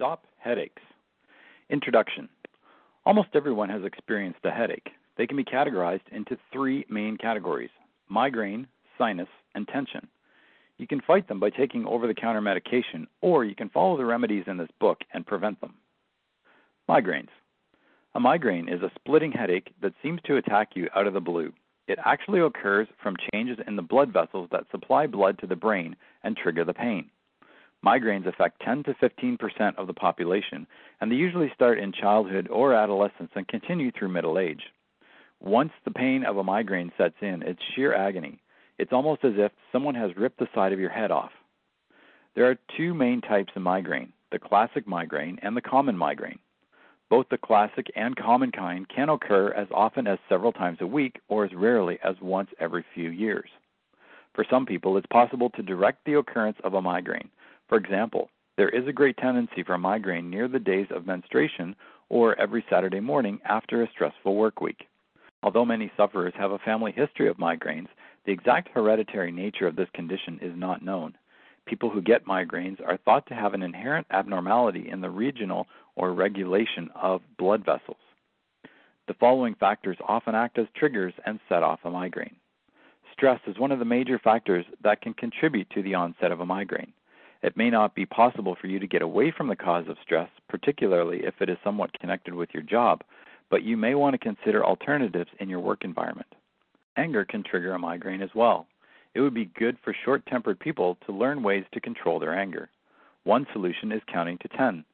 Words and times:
Stop 0.00 0.24
headaches. 0.38 0.80
Introduction 1.68 2.26
Almost 3.04 3.28
everyone 3.34 3.68
has 3.68 3.84
experienced 3.84 4.38
a 4.44 4.50
headache. 4.50 4.88
They 5.18 5.26
can 5.26 5.36
be 5.36 5.44
categorized 5.44 6.08
into 6.10 6.38
three 6.50 6.86
main 6.88 7.18
categories 7.18 7.68
migraine, 8.08 8.66
sinus, 8.96 9.28
and 9.54 9.68
tension. 9.68 10.08
You 10.78 10.86
can 10.86 11.02
fight 11.02 11.28
them 11.28 11.38
by 11.38 11.50
taking 11.50 11.84
over 11.84 12.06
the 12.06 12.14
counter 12.14 12.40
medication, 12.40 13.08
or 13.20 13.44
you 13.44 13.54
can 13.54 13.68
follow 13.68 13.98
the 13.98 14.06
remedies 14.06 14.44
in 14.46 14.56
this 14.56 14.70
book 14.80 15.02
and 15.12 15.26
prevent 15.26 15.60
them. 15.60 15.74
Migraines. 16.88 17.28
A 18.14 18.20
migraine 18.20 18.70
is 18.70 18.80
a 18.80 18.90
splitting 18.94 19.32
headache 19.32 19.74
that 19.82 19.92
seems 20.02 20.22
to 20.24 20.38
attack 20.38 20.70
you 20.76 20.88
out 20.96 21.08
of 21.08 21.12
the 21.12 21.20
blue. 21.20 21.52
It 21.88 21.98
actually 22.06 22.40
occurs 22.40 22.88
from 23.02 23.16
changes 23.34 23.58
in 23.66 23.76
the 23.76 23.82
blood 23.82 24.14
vessels 24.14 24.48
that 24.50 24.64
supply 24.70 25.06
blood 25.06 25.38
to 25.40 25.46
the 25.46 25.56
brain 25.56 25.94
and 26.24 26.38
trigger 26.38 26.64
the 26.64 26.72
pain. 26.72 27.10
Migraines 27.84 28.26
affect 28.26 28.60
10 28.60 28.82
to 28.84 28.94
15 28.94 29.38
percent 29.38 29.78
of 29.78 29.86
the 29.86 29.94
population, 29.94 30.66
and 31.00 31.10
they 31.10 31.16
usually 31.16 31.50
start 31.54 31.78
in 31.78 31.92
childhood 31.92 32.46
or 32.48 32.74
adolescence 32.74 33.30
and 33.34 33.48
continue 33.48 33.90
through 33.90 34.08
middle 34.08 34.38
age. 34.38 34.62
Once 35.40 35.72
the 35.84 35.90
pain 35.90 36.24
of 36.24 36.36
a 36.36 36.44
migraine 36.44 36.92
sets 36.98 37.14
in, 37.22 37.42
it's 37.42 37.62
sheer 37.74 37.94
agony. 37.94 38.38
It's 38.78 38.92
almost 38.92 39.24
as 39.24 39.32
if 39.36 39.52
someone 39.72 39.94
has 39.94 40.16
ripped 40.16 40.38
the 40.38 40.48
side 40.54 40.74
of 40.74 40.80
your 40.80 40.90
head 40.90 41.10
off. 41.10 41.32
There 42.34 42.50
are 42.50 42.58
two 42.76 42.92
main 42.92 43.22
types 43.22 43.52
of 43.56 43.62
migraine 43.62 44.12
the 44.30 44.38
classic 44.38 44.86
migraine 44.86 45.38
and 45.42 45.56
the 45.56 45.62
common 45.62 45.96
migraine. 45.96 46.38
Both 47.08 47.30
the 47.30 47.38
classic 47.38 47.90
and 47.96 48.14
common 48.14 48.52
kind 48.52 48.88
can 48.88 49.08
occur 49.08 49.52
as 49.52 49.66
often 49.72 50.06
as 50.06 50.18
several 50.28 50.52
times 50.52 50.78
a 50.80 50.86
week 50.86 51.18
or 51.28 51.44
as 51.44 51.52
rarely 51.52 51.98
as 52.04 52.14
once 52.20 52.50
every 52.60 52.84
few 52.94 53.10
years. 53.10 53.50
For 54.34 54.44
some 54.48 54.66
people, 54.66 54.96
it's 54.96 55.06
possible 55.06 55.50
to 55.50 55.62
direct 55.62 56.04
the 56.04 56.18
occurrence 56.18 56.58
of 56.62 56.74
a 56.74 56.82
migraine 56.82 57.30
for 57.70 57.78
example, 57.78 58.30
there 58.56 58.68
is 58.68 58.86
a 58.88 58.92
great 58.92 59.16
tendency 59.16 59.62
for 59.62 59.78
migraine 59.78 60.28
near 60.28 60.48
the 60.48 60.58
days 60.58 60.88
of 60.90 61.06
menstruation 61.06 61.76
or 62.08 62.38
every 62.38 62.64
Saturday 62.68 62.98
morning 62.98 63.38
after 63.48 63.82
a 63.82 63.90
stressful 63.92 64.34
work 64.34 64.60
week. 64.60 64.88
Although 65.44 65.64
many 65.64 65.90
sufferers 65.96 66.34
have 66.36 66.50
a 66.50 66.58
family 66.58 66.90
history 66.90 67.28
of 67.28 67.36
migraines, 67.36 67.86
the 68.26 68.32
exact 68.32 68.70
hereditary 68.74 69.30
nature 69.30 69.68
of 69.68 69.76
this 69.76 69.88
condition 69.94 70.40
is 70.42 70.52
not 70.56 70.84
known. 70.84 71.16
People 71.64 71.88
who 71.88 72.02
get 72.02 72.26
migraines 72.26 72.84
are 72.84 72.98
thought 73.04 73.24
to 73.28 73.34
have 73.34 73.54
an 73.54 73.62
inherent 73.62 74.08
abnormality 74.10 74.88
in 74.90 75.00
the 75.00 75.08
regional 75.08 75.68
or 75.94 76.12
regulation 76.12 76.90
of 77.00 77.22
blood 77.38 77.64
vessels. 77.64 78.02
The 79.06 79.14
following 79.14 79.54
factors 79.54 79.96
often 80.08 80.34
act 80.34 80.58
as 80.58 80.66
triggers 80.74 81.14
and 81.24 81.38
set 81.48 81.62
off 81.62 81.78
a 81.84 81.90
migraine. 81.90 82.34
Stress 83.12 83.40
is 83.46 83.60
one 83.60 83.70
of 83.70 83.78
the 83.78 83.84
major 83.84 84.18
factors 84.18 84.64
that 84.82 85.00
can 85.02 85.14
contribute 85.14 85.70
to 85.70 85.82
the 85.82 85.94
onset 85.94 86.32
of 86.32 86.40
a 86.40 86.46
migraine. 86.46 86.92
It 87.42 87.56
may 87.56 87.70
not 87.70 87.94
be 87.94 88.04
possible 88.04 88.54
for 88.60 88.66
you 88.66 88.78
to 88.78 88.86
get 88.86 89.02
away 89.02 89.30
from 89.30 89.48
the 89.48 89.56
cause 89.56 89.88
of 89.88 89.96
stress, 90.02 90.28
particularly 90.48 91.24
if 91.24 91.40
it 91.40 91.48
is 91.48 91.56
somewhat 91.64 91.98
connected 91.98 92.34
with 92.34 92.50
your 92.52 92.62
job, 92.62 93.02
but 93.50 93.62
you 93.62 93.76
may 93.76 93.94
want 93.94 94.14
to 94.14 94.18
consider 94.18 94.64
alternatives 94.64 95.30
in 95.38 95.48
your 95.48 95.60
work 95.60 95.84
environment. 95.84 96.34
Anger 96.96 97.24
can 97.24 97.42
trigger 97.42 97.72
a 97.72 97.78
migraine 97.78 98.22
as 98.22 98.34
well. 98.34 98.66
It 99.14 99.20
would 99.20 99.34
be 99.34 99.50
good 99.58 99.78
for 99.82 99.94
short 100.04 100.24
tempered 100.26 100.60
people 100.60 100.98
to 101.06 101.12
learn 101.12 101.42
ways 101.42 101.64
to 101.72 101.80
control 101.80 102.18
their 102.18 102.38
anger. 102.38 102.68
One 103.24 103.46
solution 103.52 103.90
is 103.90 104.02
counting 104.12 104.38
to 104.38 104.48
10. 104.48 104.84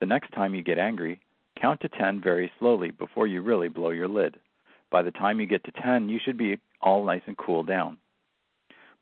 The 0.00 0.06
next 0.06 0.32
time 0.32 0.54
you 0.54 0.62
get 0.62 0.78
angry, 0.78 1.20
count 1.60 1.80
to 1.80 1.88
10 1.88 2.20
very 2.20 2.52
slowly 2.58 2.90
before 2.90 3.26
you 3.26 3.40
really 3.40 3.68
blow 3.68 3.90
your 3.90 4.08
lid. 4.08 4.36
By 4.90 5.02
the 5.02 5.10
time 5.10 5.40
you 5.40 5.46
get 5.46 5.64
to 5.64 5.72
10, 5.82 6.08
you 6.08 6.20
should 6.24 6.36
be 6.36 6.58
all 6.80 7.04
nice 7.04 7.22
and 7.26 7.36
cool 7.36 7.62
down. 7.62 7.96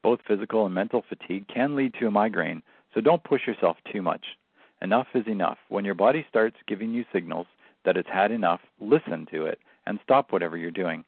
Both 0.03 0.21
physical 0.27 0.65
and 0.67 0.75
mental 0.75 1.05
fatigue 1.09 1.47
can 1.53 1.77
lead 1.77 1.95
to 1.95 2.07
a 2.07 2.11
migraine, 2.11 2.63
so 2.95 3.01
don't 3.01 3.25
push 3.25 3.47
yourself 3.47 3.77
too 3.93 4.03
much. 4.03 4.25
Enough 4.81 5.07
is 5.15 5.27
enough. 5.27 5.59
When 5.69 5.85
your 5.85 5.95
body 5.95 6.27
starts 6.29 6.57
giving 6.67 6.93
you 6.93 7.05
signals 7.13 7.47
that 7.85 7.97
it's 7.97 8.09
had 8.09 8.31
enough, 8.31 8.61
listen 8.81 9.27
to 9.33 9.47
it 9.47 9.59
and 9.87 9.99
stop 10.03 10.33
whatever 10.33 10.57
you're 10.57 10.71
doing. 10.71 11.05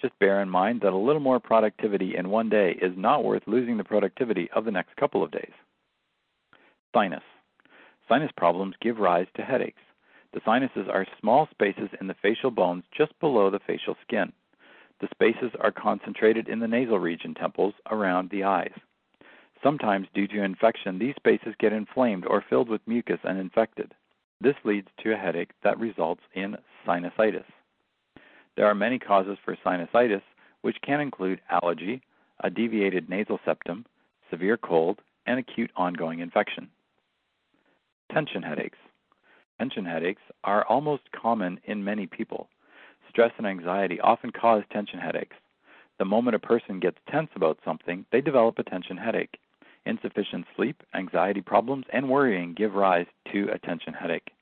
Just 0.00 0.18
bear 0.18 0.42
in 0.42 0.50
mind 0.50 0.82
that 0.82 0.92
a 0.92 0.96
little 0.96 1.20
more 1.20 1.40
productivity 1.40 2.16
in 2.16 2.28
one 2.28 2.50
day 2.50 2.72
is 2.82 2.92
not 2.96 3.24
worth 3.24 3.42
losing 3.46 3.78
the 3.78 3.84
productivity 3.84 4.50
of 4.54 4.64
the 4.64 4.70
next 4.70 4.94
couple 4.96 5.22
of 5.22 5.30
days. 5.30 5.52
Sinus. 6.94 7.22
Sinus 8.08 8.30
problems 8.36 8.74
give 8.80 8.98
rise 8.98 9.26
to 9.36 9.42
headaches. 9.42 9.80
The 10.32 10.40
sinuses 10.44 10.86
are 10.92 11.06
small 11.18 11.48
spaces 11.50 11.88
in 12.00 12.08
the 12.08 12.16
facial 12.20 12.50
bones 12.50 12.84
just 12.96 13.18
below 13.20 13.50
the 13.50 13.60
facial 13.66 13.96
skin. 14.06 14.32
The 15.00 15.08
spaces 15.10 15.50
are 15.60 15.72
concentrated 15.72 16.48
in 16.48 16.60
the 16.60 16.68
nasal 16.68 16.98
region 16.98 17.34
temples 17.34 17.74
around 17.90 18.30
the 18.30 18.44
eyes. 18.44 18.72
Sometimes, 19.66 20.06
due 20.14 20.28
to 20.28 20.44
infection, 20.44 21.00
these 21.00 21.16
spaces 21.16 21.56
get 21.58 21.72
inflamed 21.72 22.24
or 22.24 22.40
filled 22.48 22.68
with 22.68 22.86
mucus 22.86 23.18
and 23.24 23.36
infected. 23.36 23.92
This 24.40 24.54
leads 24.62 24.86
to 25.02 25.12
a 25.12 25.16
headache 25.16 25.50
that 25.64 25.76
results 25.80 26.20
in 26.34 26.56
sinusitis. 26.86 27.42
There 28.54 28.66
are 28.66 28.76
many 28.76 29.00
causes 29.00 29.38
for 29.44 29.56
sinusitis, 29.66 30.22
which 30.60 30.76
can 30.82 31.00
include 31.00 31.40
allergy, 31.50 32.00
a 32.44 32.48
deviated 32.48 33.10
nasal 33.10 33.40
septum, 33.44 33.86
severe 34.30 34.56
cold, 34.56 35.00
and 35.26 35.40
acute 35.40 35.72
ongoing 35.74 36.20
infection. 36.20 36.68
Tension 38.12 38.44
headaches. 38.44 38.78
Tension 39.58 39.84
headaches 39.84 40.22
are 40.44 40.64
almost 40.66 41.10
common 41.10 41.58
in 41.64 41.82
many 41.82 42.06
people. 42.06 42.48
Stress 43.10 43.32
and 43.36 43.48
anxiety 43.48 43.98
often 43.98 44.30
cause 44.30 44.62
tension 44.72 45.00
headaches. 45.00 45.34
The 45.98 46.04
moment 46.04 46.36
a 46.36 46.38
person 46.38 46.78
gets 46.78 46.98
tense 47.10 47.30
about 47.34 47.58
something, 47.64 48.06
they 48.12 48.20
develop 48.20 48.60
a 48.60 48.62
tension 48.62 48.96
headache. 48.96 49.40
Insufficient 49.86 50.44
sleep, 50.56 50.82
anxiety 50.94 51.40
problems, 51.40 51.86
and 51.92 52.10
worrying 52.10 52.54
give 52.54 52.74
rise 52.74 53.06
to 53.32 53.48
attention 53.52 53.94
headache. 53.94 54.32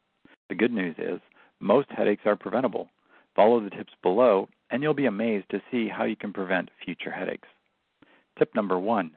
The 0.48 0.54
good 0.54 0.72
news 0.72 0.96
is 0.98 1.20
most 1.60 1.88
headaches 1.90 2.22
are 2.24 2.34
preventable. 2.34 2.88
Follow 3.36 3.60
the 3.60 3.70
tips 3.70 3.92
below, 4.02 4.48
and 4.70 4.82
you'll 4.82 4.94
be 4.94 5.06
amazed 5.06 5.50
to 5.50 5.62
see 5.70 5.86
how 5.88 6.04
you 6.04 6.16
can 6.16 6.32
prevent 6.32 6.70
future 6.82 7.10
headaches. 7.10 7.48
Tip 8.38 8.54
number 8.54 8.78
one 8.78 9.12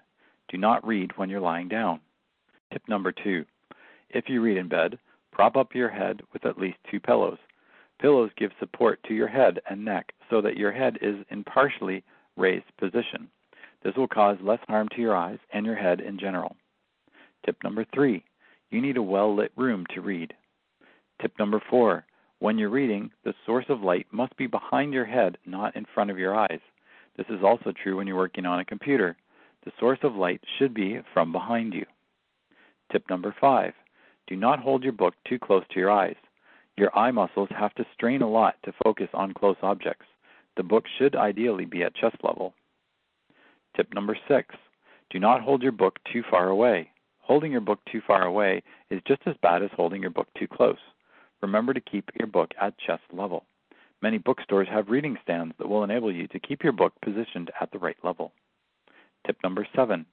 do 0.50 0.58
not 0.58 0.86
read 0.86 1.18
when 1.18 1.30
you're 1.30 1.40
lying 1.40 1.70
down. 1.70 2.02
Tip 2.72 2.84
number 2.88 3.12
two 3.12 3.46
if 4.10 4.30
you 4.30 4.42
read 4.42 4.58
in 4.58 4.68
bed, 4.68 5.00
prop 5.32 5.56
up 5.56 5.76
your 5.76 5.90
head 5.90 6.22
with 6.34 6.46
at 6.46 6.58
least 6.58 6.78
two 6.90 7.00
pillows. 7.00 7.38
Pillows 8.00 8.32
give 8.38 8.52
support 8.60 9.02
to 9.04 9.14
your 9.14 9.28
head 9.28 9.60
and 9.70 9.84
neck 9.84 10.14
so 10.30 10.42
that 10.42 10.58
your 10.58 10.72
head 10.72 10.98
is 11.02 11.26
in 11.30 11.44
partially 11.44 12.04
raised 12.36 12.66
position. 12.78 13.30
This 13.88 13.96
will 13.96 14.10
cause 14.10 14.38
less 14.42 14.60
harm 14.68 14.90
to 14.90 15.02
your 15.02 15.16
eyes 15.16 15.40
and 15.54 15.66
your 15.66 15.78
head 15.78 16.02
in 16.02 16.20
general. 16.20 16.58
Tip 17.46 17.56
number 17.64 17.86
three 17.94 18.22
you 18.70 18.82
need 18.82 18.98
a 18.98 19.02
well 19.02 19.34
lit 19.34 19.54
room 19.56 19.86
to 19.96 20.02
read. 20.02 20.34
Tip 21.22 21.32
number 21.40 21.64
four 21.70 22.06
when 22.40 22.58
you're 22.58 22.70
reading, 22.70 23.12
the 23.24 23.34
source 23.46 23.64
of 23.70 23.84
light 23.84 24.06
must 24.12 24.36
be 24.36 24.46
behind 24.46 24.94
your 24.94 25.06
head, 25.06 25.38
not 25.46 25.78
in 25.78 25.86
front 25.94 26.12
of 26.12 26.20
your 26.20 26.36
eyes. 26.36 26.60
This 27.16 27.28
is 27.30 27.42
also 27.42 27.72
true 27.72 27.96
when 27.96 28.08
you're 28.08 28.18
working 28.18 28.46
on 28.46 28.60
a 28.60 28.66
computer. 28.66 29.16
The 29.64 29.72
source 29.80 30.00
of 30.04 30.16
light 30.16 30.42
should 30.60 30.74
be 30.74 31.00
from 31.14 31.32
behind 31.32 31.74
you. 31.74 31.86
Tip 32.92 33.10
number 33.10 33.34
five 33.40 33.74
do 34.28 34.36
not 34.36 34.60
hold 34.60 34.84
your 34.84 34.92
book 34.92 35.14
too 35.26 35.40
close 35.40 35.64
to 35.70 35.80
your 35.80 35.92
eyes. 35.92 36.18
Your 36.76 36.94
eye 36.94 37.12
muscles 37.12 37.48
have 37.58 37.74
to 37.76 37.86
strain 37.94 38.22
a 38.22 38.30
lot 38.30 38.56
to 38.66 38.74
focus 38.84 39.08
on 39.14 39.34
close 39.34 39.56
objects. 39.62 40.08
The 40.58 40.64
book 40.64 40.84
should 40.98 41.16
ideally 41.16 41.64
be 41.64 41.84
at 41.84 41.96
chest 41.96 42.18
level. 42.22 42.54
Tip 43.78 43.94
number 43.94 44.18
six 44.28 44.56
do 45.12 45.20
not 45.20 45.42
hold 45.42 45.62
your 45.62 45.72
book 45.72 46.00
too 46.12 46.24
far 46.30 46.50
away. 46.50 46.90
Holding 47.20 47.52
your 47.52 47.62
book 47.62 47.80
too 47.90 48.02
far 48.06 48.24
away 48.24 48.64
is 48.90 49.02
just 49.08 49.22
as 49.26 49.36
bad 49.42 49.64
as 49.64 49.70
holding 49.76 50.02
your 50.02 50.12
book 50.12 50.28
too 50.38 50.48
close. 50.48 50.80
Remember 51.42 51.74
to 51.74 51.80
keep 51.80 52.10
your 52.20 52.28
book 52.28 52.52
at 52.60 52.78
chest 52.80 53.04
level. 53.14 53.46
Many 54.02 54.18
bookstores 54.18 54.68
have 54.70 54.90
reading 54.90 55.18
stands 55.24 55.54
that 55.58 55.70
will 55.70 55.84
enable 55.84 56.12
you 56.12 56.28
to 56.28 56.40
keep 56.40 56.64
your 56.64 56.74
book 56.74 56.94
positioned 57.02 57.52
at 57.62 57.72
the 57.72 57.80
right 57.80 57.98
level. 58.04 58.32
Tip 59.26 59.38
number 59.44 59.68
seven 59.76 60.06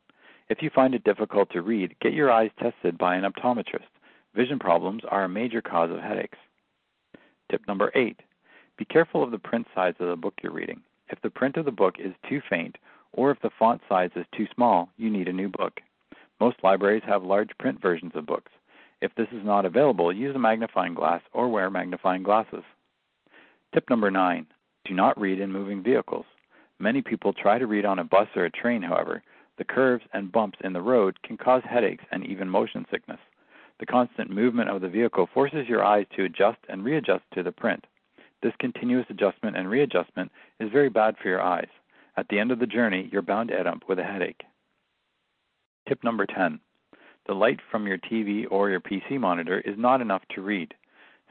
if 0.50 0.60
you 0.60 0.68
find 0.74 0.94
it 0.94 1.04
difficult 1.04 1.50
to 1.52 1.62
read, 1.62 1.96
get 2.02 2.12
your 2.12 2.30
eyes 2.30 2.50
tested 2.60 2.98
by 2.98 3.16
an 3.16 3.24
optometrist. 3.24 3.88
Vision 4.34 4.58
problems 4.58 5.02
are 5.08 5.24
a 5.24 5.28
major 5.28 5.62
cause 5.62 5.90
of 5.90 6.00
headaches. 6.00 6.38
Tip 7.50 7.62
number 7.66 7.90
eight 7.94 8.20
be 8.76 8.84
careful 8.84 9.22
of 9.22 9.30
the 9.30 9.38
print 9.38 9.66
size 9.74 9.94
of 10.00 10.08
the 10.08 10.16
book 10.16 10.34
you're 10.42 10.52
reading. 10.52 10.82
If 11.08 11.20
the 11.22 11.30
print 11.30 11.56
of 11.56 11.64
the 11.64 11.70
book 11.70 11.94
is 11.98 12.12
too 12.28 12.42
faint 12.50 12.76
or 13.14 13.30
if 13.30 13.40
the 13.40 13.50
font 13.58 13.80
size 13.88 14.10
is 14.16 14.26
too 14.36 14.46
small, 14.54 14.90
you 14.96 15.08
need 15.08 15.28
a 15.28 15.32
new 15.32 15.48
book. 15.48 15.80
Most 16.40 16.56
libraries 16.62 17.02
have 17.06 17.22
large 17.22 17.50
print 17.58 17.80
versions 17.80 18.12
of 18.14 18.26
books. 18.26 18.52
If 19.00 19.14
this 19.14 19.28
is 19.32 19.44
not 19.44 19.64
available, 19.64 20.12
use 20.12 20.34
a 20.34 20.38
magnifying 20.38 20.94
glass 20.94 21.22
or 21.32 21.48
wear 21.48 21.70
magnifying 21.70 22.22
glasses. 22.22 22.64
Tip 23.72 23.88
number 23.88 24.10
nine 24.10 24.46
do 24.84 24.94
not 24.94 25.18
read 25.18 25.40
in 25.40 25.50
moving 25.52 25.82
vehicles. 25.82 26.26
Many 26.78 27.00
people 27.02 27.32
try 27.32 27.58
to 27.58 27.66
read 27.66 27.84
on 27.84 27.98
a 27.98 28.04
bus 28.04 28.28
or 28.36 28.44
a 28.44 28.50
train, 28.50 28.82
however. 28.82 29.22
The 29.56 29.64
curves 29.64 30.04
and 30.12 30.32
bumps 30.32 30.58
in 30.64 30.72
the 30.72 30.82
road 30.82 31.22
can 31.22 31.36
cause 31.36 31.62
headaches 31.64 32.04
and 32.10 32.26
even 32.26 32.48
motion 32.50 32.84
sickness. 32.90 33.20
The 33.78 33.86
constant 33.86 34.30
movement 34.30 34.70
of 34.70 34.80
the 34.80 34.88
vehicle 34.88 35.28
forces 35.32 35.68
your 35.68 35.84
eyes 35.84 36.06
to 36.16 36.24
adjust 36.24 36.58
and 36.68 36.84
readjust 36.84 37.24
to 37.34 37.42
the 37.42 37.52
print. 37.52 37.86
This 38.42 38.52
continuous 38.58 39.06
adjustment 39.08 39.56
and 39.56 39.70
readjustment 39.70 40.30
is 40.60 40.70
very 40.70 40.90
bad 40.90 41.16
for 41.16 41.28
your 41.28 41.40
eyes. 41.40 41.68
At 42.16 42.28
the 42.28 42.38
end 42.38 42.52
of 42.52 42.60
the 42.60 42.66
journey, 42.66 43.08
you're 43.10 43.22
bound 43.22 43.48
to 43.48 43.58
end 43.58 43.66
up 43.66 43.88
with 43.88 43.98
a 43.98 44.04
headache. 44.04 44.42
Tip 45.88 46.04
number 46.04 46.26
10 46.26 46.60
The 47.26 47.34
light 47.34 47.60
from 47.70 47.86
your 47.86 47.98
TV 47.98 48.46
or 48.50 48.70
your 48.70 48.80
PC 48.80 49.18
monitor 49.18 49.60
is 49.60 49.76
not 49.76 50.00
enough 50.00 50.22
to 50.34 50.42
read. 50.42 50.74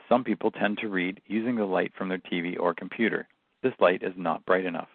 Some 0.10 0.24
people 0.24 0.52
tend 0.52 0.78
to 0.80 0.90
read 0.90 1.22
using 1.28 1.56
the 1.56 1.66
light 1.66 1.94
from 1.98 2.10
their 2.10 2.20
TV 2.20 2.60
or 2.60 2.74
computer. 2.74 3.28
This 3.62 3.74
light 3.80 4.04
is 4.04 4.14
not 4.18 4.46
bright 4.46 4.66
enough. 4.66 4.90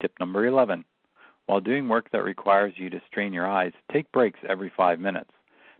Tip 0.00 0.12
number 0.20 0.46
11. 0.46 0.84
While 1.46 1.60
doing 1.60 1.88
work 1.88 2.08
that 2.12 2.22
requires 2.22 2.74
you 2.76 2.88
to 2.90 3.02
strain 3.08 3.32
your 3.32 3.46
eyes, 3.46 3.72
take 3.92 4.10
breaks 4.12 4.38
every 4.48 4.72
five 4.76 5.00
minutes. 5.00 5.30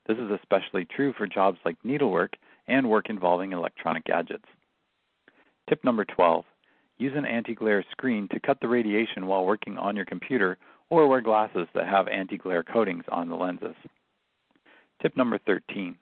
This 0.07 0.19
is 0.19 0.31
especially 0.33 0.85
true 0.85 1.13
for 1.17 1.29
jobs 1.29 1.59
like 1.65 1.77
needlework 1.85 2.35
and 2.67 2.91
work 2.91 3.09
involving 3.09 3.53
electronic 3.53 4.05
gadgets. 4.05 4.45
Tip 5.69 5.85
number 5.85 6.05
12. 6.05 6.45
Use 6.99 7.13
an 7.17 7.27
anti 7.27 7.55
glare 7.55 7.85
screen 7.91 8.29
to 8.29 8.41
cut 8.41 8.59
the 8.61 8.69
radiation 8.69 9.27
while 9.27 9.45
working 9.45 9.79
on 9.79 9.97
your 9.97 10.05
computer 10.05 10.59
or 10.91 11.07
wear 11.07 11.21
glasses 11.21 11.67
that 11.75 11.87
have 11.87 12.09
anti 12.09 12.37
glare 12.37 12.63
coatings 12.63 13.05
on 13.11 13.29
the 13.29 13.35
lenses. 13.35 13.75
Tip 15.01 15.17
number 15.17 15.39
13. 15.39 15.97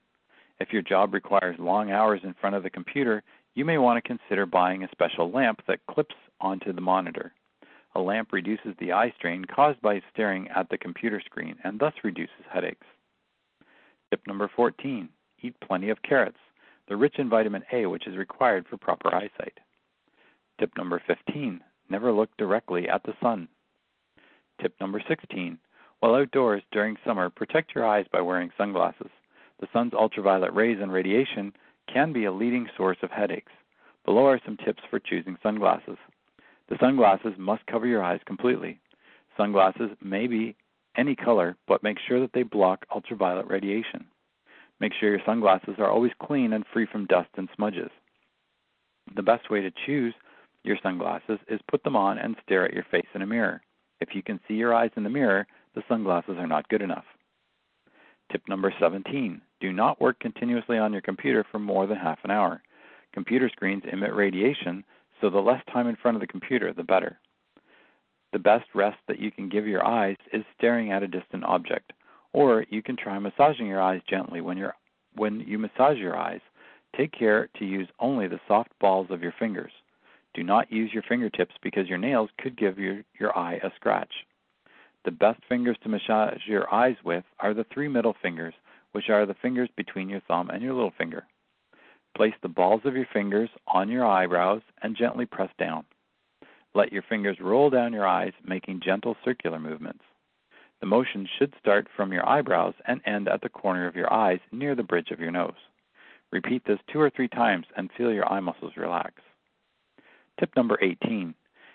If 0.59 0.73
your 0.73 0.83
job 0.83 1.15
requires 1.15 1.57
long 1.59 1.91
hours 1.91 2.21
in 2.23 2.35
front 2.35 2.55
of 2.55 2.63
the 2.63 2.71
computer, 2.71 3.23
you 3.55 3.65
may 3.65 3.79
want 3.79 4.03
to 4.03 4.07
consider 4.07 4.47
buying 4.47 4.85
a 4.85 4.91
special 4.91 5.31
lamp 5.31 5.63
that 5.67 5.87
clips 5.91 6.15
onto 6.41 6.73
the 6.73 6.81
monitor. 6.81 7.33
A 7.95 8.01
lamp 8.01 8.33
reduces 8.33 8.75
the 8.79 8.93
eye 8.93 9.13
strain 9.17 9.45
caused 9.45 9.81
by 9.81 10.03
staring 10.13 10.49
at 10.49 10.69
the 10.69 10.79
computer 10.79 11.21
screen 11.25 11.57
and 11.65 11.79
thus 11.79 11.95
reduces 12.05 12.45
headaches. 12.53 12.87
Tip 14.11 14.21
number 14.27 14.51
14 14.55 15.09
Eat 15.43 15.55
plenty 15.67 15.89
of 15.89 16.03
carrots. 16.03 16.37
They're 16.87 16.97
rich 16.97 17.19
in 17.19 17.31
vitamin 17.31 17.63
A, 17.73 17.87
which 17.87 18.07
is 18.07 18.17
required 18.17 18.67
for 18.69 18.77
proper 18.77 19.15
eyesight. 19.15 19.59
Tip 20.61 20.77
number 20.77 21.03
15 21.07 21.63
Never 21.89 22.13
look 22.13 22.29
directly 22.37 22.87
at 22.87 23.03
the 23.03 23.15
sun. 23.23 23.49
Tip 24.61 24.75
number 24.79 25.03
16 25.09 25.59
While 26.01 26.17
outdoors 26.17 26.63
during 26.71 26.99
summer, 27.03 27.31
protect 27.31 27.75
your 27.75 27.87
eyes 27.87 28.05
by 28.13 28.21
wearing 28.21 28.51
sunglasses. 28.59 29.09
The 29.61 29.69
sun's 29.73 29.95
ultraviolet 29.95 30.53
rays 30.53 30.77
and 30.83 30.93
radiation 30.93 31.55
can 31.91 32.13
be 32.13 32.27
a 32.27 32.33
leading 32.33 32.69
source 32.77 32.99
of 33.03 33.11
headaches. 33.11 33.53
Below 34.05 34.27
are 34.27 34.41
some 34.45 34.59
tips 34.59 34.83
for 34.91 35.01
choosing 35.01 35.39
sunglasses. 35.43 35.97
The 36.69 36.77
sunglasses 36.79 37.33
must 37.39 37.67
cover 37.67 37.87
your 37.87 38.05
eyes 38.05 38.21
completely. 38.27 38.81
Sunglasses 39.39 39.91
may 40.03 40.27
be 40.27 40.57
any 40.95 41.17
color, 41.17 41.57
but 41.69 41.83
make 41.83 41.99
sure 42.07 42.21
that 42.21 42.35
they 42.35 42.43
block 42.43 42.85
ultraviolet 42.95 43.47
radiation. 43.47 44.05
Make 44.79 44.93
sure 44.93 45.09
your 45.09 45.25
sunglasses 45.25 45.77
are 45.79 45.91
always 45.91 46.13
clean 46.23 46.53
and 46.53 46.67
free 46.71 46.85
from 46.85 47.07
dust 47.07 47.31
and 47.39 47.49
smudges. 47.57 47.91
The 49.17 49.23
best 49.23 49.51
way 49.51 49.63
to 49.63 49.73
choose 49.87 50.13
your 50.63 50.79
sunglasses 50.83 51.39
is 51.49 51.61
put 51.69 51.83
them 51.85 51.97
on 51.97 52.19
and 52.19 52.37
stare 52.45 52.65
at 52.67 52.75
your 52.75 52.87
face 52.91 53.07
in 53.15 53.23
a 53.23 53.27
mirror. 53.27 53.63
If 54.01 54.15
you 54.15 54.23
can 54.23 54.41
see 54.47 54.55
your 54.55 54.75
eyes 54.75 54.91
in 54.97 55.05
the 55.05 55.11
mirror, 55.11 55.47
the 55.75 55.83
sunglasses 55.89 56.37
are 56.39 56.47
not 56.47 56.69
good 56.69 56.83
enough. 56.83 57.05
Tip 58.31 58.43
number 58.49 58.73
17 58.79 59.41
Do 59.61 59.73
not 59.73 60.01
work 60.01 60.21
continuously 60.21 60.79
on 60.79 60.93
your 60.93 61.03
computer 61.03 61.45
for 61.51 61.59
more 61.59 61.87
than 61.87 61.97
half 61.97 62.19
an 62.25 62.31
hour. 62.31 62.63
Computer 63.13 63.49
screens 63.49 63.83
emit 63.91 64.15
radiation, 64.15 64.85
so 65.21 65.31
the 65.31 65.39
less 65.39 65.63
time 65.73 65.89
in 65.89 65.97
front 65.97 66.17
of 66.17 66.21
the 66.21 66.27
computer, 66.27 66.73
the 66.73 66.85
better. 66.85 67.19
The 68.33 68.39
best 68.39 68.67
rest 68.75 68.99
that 69.09 69.19
you 69.19 69.33
can 69.33 69.49
give 69.49 69.67
your 69.67 69.85
eyes 69.85 70.17
is 70.33 70.45
staring 70.57 70.93
at 70.93 71.03
a 71.03 71.09
distant 71.09 71.45
object, 71.45 71.93
or 72.33 72.65
you 72.71 72.83
can 72.83 72.97
try 72.97 73.19
massaging 73.19 73.67
your 73.67 73.83
eyes 73.83 74.01
gently 74.09 74.41
when 74.41 74.71
when 75.17 75.41
you 75.41 75.59
massage 75.59 75.99
your 75.99 76.17
eyes. 76.17 76.41
Take 76.97 77.13
care 77.13 77.49
to 77.59 77.65
use 77.65 77.89
only 77.99 78.29
the 78.29 78.41
soft 78.47 78.71
balls 78.81 79.09
of 79.11 79.23
your 79.23 79.35
fingers. 79.39 79.73
Do 80.35 80.43
not 80.43 80.71
use 80.71 80.93
your 80.93 81.03
fingertips 81.03 81.55
because 81.63 81.89
your 81.89 81.99
nails 81.99 82.31
could 82.39 82.57
give 82.57 82.79
your, 82.79 83.03
your 83.19 83.37
eye 83.37 83.55
a 83.63 83.71
scratch. 83.77 84.13
The 85.05 85.11
best 85.11 85.41
fingers 85.49 85.77
to 85.83 85.89
massage 85.89 86.47
your 86.47 86.73
eyes 86.73 86.97
with 87.05 87.25
are 87.39 87.55
the 87.55 87.65
three 87.73 87.89
middle 87.89 88.15
fingers, 88.23 88.55
which 88.93 89.09
are 89.09 89.27
the 89.27 89.35
fingers 89.35 89.69
between 89.77 90.09
your 90.09 90.21
thumb 90.29 90.51
and 90.51 90.63
your 90.63 90.75
little 90.75 90.93
finger. 90.97 91.27
Place 92.17 92.35
the 92.43 92.49
balls 92.49 92.83
of 92.85 92.95
your 92.95 93.09
fingers 93.13 93.51
on 93.67 93.89
your 93.89 94.07
eyebrows 94.07 94.63
and 94.83 94.97
gently 94.97 95.27
press 95.27 95.51
down. 95.59 95.85
Let 96.75 96.93
your 96.93 97.03
fingers 97.03 97.39
roll 97.41 97.71
down 97.71 97.93
your 97.93 98.07
eyes, 98.07 98.33
making 98.45 98.81
gentle 98.85 99.17
circular 99.25 99.59
movements. 99.59 100.05
The 100.81 100.87
motion 100.87 101.29
should 101.39 101.55
start 101.59 101.89
from 101.97 102.13
your 102.13 102.27
eyebrows 102.29 102.75
and 102.87 103.01
end 103.05 103.29
at 103.29 103.43
the 103.43 103.49
corner 103.49 103.87
of 103.87 103.97
your 103.97 104.13
eyes 104.13 104.41
near 104.53 104.75
the 104.75 104.83
bridge 104.83 105.11
of 105.11 105.21
your 105.21 105.31
nose. 105.31 105.53
Repeat 106.33 106.65
this 106.65 106.79
two 106.93 107.01
or 107.01 107.11
three 107.11 107.29
times 107.29 107.67
and 107.77 107.91
feel 107.97 108.13
your 108.13 108.31
eye 108.31 108.41
muscles 108.41 108.77
relax. 108.77 109.15
Tip 110.41 110.57
number 110.57 110.79
18. 110.81 111.35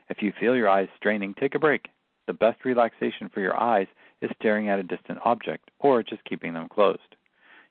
If 0.09 0.23
you 0.23 0.33
feel 0.39 0.55
your 0.55 0.67
eyes 0.67 0.87
straining, 0.97 1.35
take 1.35 1.53
a 1.53 1.59
break. 1.59 1.89
The 2.25 2.33
best 2.33 2.65
relaxation 2.65 3.29
for 3.31 3.39
your 3.39 3.55
eyes 3.55 3.85
is 4.21 4.31
staring 4.39 4.69
at 4.69 4.79
a 4.79 4.83
distant 4.83 5.19
object 5.23 5.69
or 5.77 6.01
just 6.01 6.25
keeping 6.25 6.53
them 6.55 6.67
closed. 6.67 7.15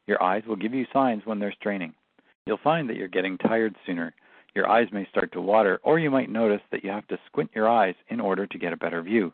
Your 0.07 0.23
eyes 0.23 0.45
will 0.47 0.55
give 0.55 0.73
you 0.73 0.87
signs 0.93 1.23
when 1.27 1.41
they're 1.41 1.53
straining. 1.59 1.95
You'll 2.47 2.59
find 2.63 2.89
that 2.89 2.97
you're 2.97 3.09
getting 3.09 3.39
tired 3.39 3.75
sooner. 3.85 4.15
Your 4.55 4.69
eyes 4.69 4.87
may 4.93 5.05
start 5.11 5.33
to 5.33 5.41
water, 5.41 5.81
or 5.83 5.99
you 5.99 6.13
might 6.13 6.31
notice 6.31 6.61
that 6.71 6.85
you 6.85 6.91
have 6.91 7.09
to 7.09 7.19
squint 7.27 7.51
your 7.57 7.69
eyes 7.69 7.97
in 8.09 8.21
order 8.21 8.47
to 8.47 8.59
get 8.59 8.73
a 8.73 8.77
better 8.77 9.03
view. 9.03 9.33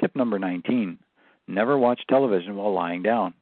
Tip 0.00 0.16
number 0.16 0.40
19 0.40 0.98
Never 1.46 1.78
watch 1.78 2.00
television 2.08 2.56
while 2.56 2.72
lying 2.72 3.04
down. 3.04 3.32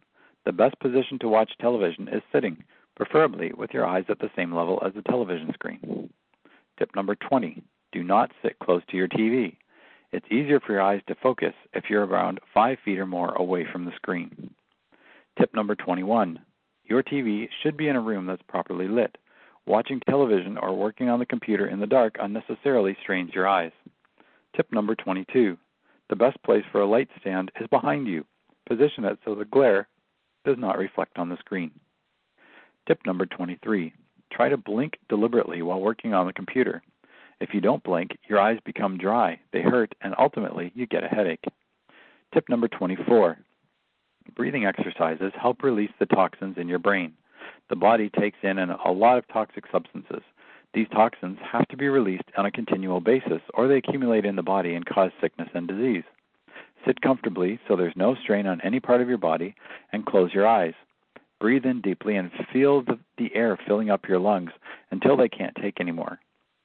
The 0.44 0.52
best 0.52 0.78
position 0.80 1.18
to 1.20 1.28
watch 1.28 1.50
television 1.58 2.08
is 2.08 2.22
sitting, 2.30 2.62
preferably 2.94 3.52
with 3.56 3.72
your 3.72 3.86
eyes 3.86 4.04
at 4.10 4.18
the 4.18 4.30
same 4.36 4.54
level 4.54 4.82
as 4.84 4.92
the 4.92 5.02
television 5.02 5.50
screen. 5.54 6.10
Tip 6.78 6.94
number 6.94 7.14
20 7.14 7.62
Do 7.92 8.04
not 8.04 8.32
sit 8.42 8.58
close 8.58 8.82
to 8.90 8.96
your 8.96 9.08
TV. 9.08 9.56
It's 10.12 10.26
easier 10.30 10.60
for 10.60 10.72
your 10.72 10.82
eyes 10.82 11.00
to 11.06 11.14
focus 11.22 11.54
if 11.72 11.84
you're 11.88 12.04
around 12.04 12.40
5 12.52 12.78
feet 12.84 12.98
or 12.98 13.06
more 13.06 13.34
away 13.34 13.66
from 13.70 13.84
the 13.84 13.96
screen. 13.96 14.50
Tip 15.38 15.54
number 15.54 15.74
21 15.74 16.38
Your 16.84 17.02
TV 17.02 17.48
should 17.62 17.76
be 17.76 17.88
in 17.88 17.96
a 17.96 18.00
room 18.00 18.26
that's 18.26 18.42
properly 18.42 18.88
lit. 18.88 19.16
Watching 19.66 20.00
television 20.00 20.58
or 20.58 20.76
working 20.76 21.08
on 21.08 21.18
the 21.18 21.26
computer 21.26 21.66
in 21.66 21.80
the 21.80 21.86
dark 21.86 22.16
unnecessarily 22.20 22.96
strains 23.02 23.32
your 23.34 23.48
eyes. 23.48 23.72
Tip 24.54 24.70
number 24.70 24.94
22 24.94 25.56
The 26.08 26.16
best 26.16 26.42
place 26.42 26.64
for 26.70 26.82
a 26.82 26.86
light 26.86 27.08
stand 27.20 27.50
is 27.60 27.66
behind 27.68 28.06
you. 28.06 28.24
Position 28.68 29.04
it 29.04 29.18
so 29.24 29.34
the 29.34 29.44
glare 29.44 29.88
does 30.44 30.56
not 30.58 30.78
reflect 30.78 31.18
on 31.18 31.28
the 31.28 31.38
screen. 31.38 31.70
Tip 32.86 33.00
number 33.06 33.26
23 33.26 33.92
Try 34.32 34.48
to 34.48 34.56
blink 34.56 34.98
deliberately 35.08 35.62
while 35.62 35.80
working 35.80 36.14
on 36.14 36.26
the 36.26 36.32
computer. 36.32 36.82
If 37.40 37.52
you 37.52 37.60
don't 37.60 37.82
blink, 37.82 38.16
your 38.28 38.40
eyes 38.40 38.58
become 38.64 38.98
dry, 38.98 39.38
they 39.52 39.62
hurt, 39.62 39.94
and 40.00 40.14
ultimately 40.18 40.72
you 40.74 40.86
get 40.86 41.04
a 41.04 41.08
headache. 41.08 41.44
Tip 42.32 42.48
number 42.48 42.68
24 42.68 43.38
Breathing 44.34 44.64
exercises 44.64 45.32
help 45.40 45.62
release 45.62 45.92
the 45.98 46.06
toxins 46.06 46.56
in 46.58 46.68
your 46.68 46.78
brain. 46.78 47.12
The 47.68 47.76
body 47.76 48.10
takes 48.10 48.38
in 48.42 48.58
a 48.58 48.92
lot 48.92 49.18
of 49.18 49.28
toxic 49.28 49.64
substances. 49.70 50.22
These 50.74 50.88
toxins 50.88 51.38
have 51.50 51.66
to 51.68 51.76
be 51.76 51.88
released 51.88 52.30
on 52.36 52.46
a 52.46 52.50
continual 52.50 53.00
basis, 53.00 53.40
or 53.54 53.66
they 53.66 53.78
accumulate 53.78 54.24
in 54.24 54.36
the 54.36 54.42
body 54.42 54.74
and 54.74 54.84
cause 54.84 55.10
sickness 55.20 55.48
and 55.54 55.66
disease. 55.66 56.04
Sit 56.84 57.00
comfortably 57.00 57.58
so 57.66 57.76
there's 57.76 57.96
no 57.96 58.14
strain 58.14 58.46
on 58.46 58.60
any 58.60 58.80
part 58.80 59.00
of 59.00 59.08
your 59.08 59.18
body, 59.18 59.54
and 59.92 60.06
close 60.06 60.34
your 60.34 60.46
eyes. 60.46 60.74
Breathe 61.40 61.66
in 61.66 61.80
deeply 61.82 62.16
and 62.16 62.30
feel 62.52 62.82
the, 62.82 62.98
the 63.18 63.34
air 63.34 63.58
filling 63.66 63.90
up 63.90 64.08
your 64.08 64.18
lungs 64.18 64.52
until 64.90 65.16
they 65.16 65.28
can't 65.28 65.56
take 65.60 65.80
anymore. 65.80 66.18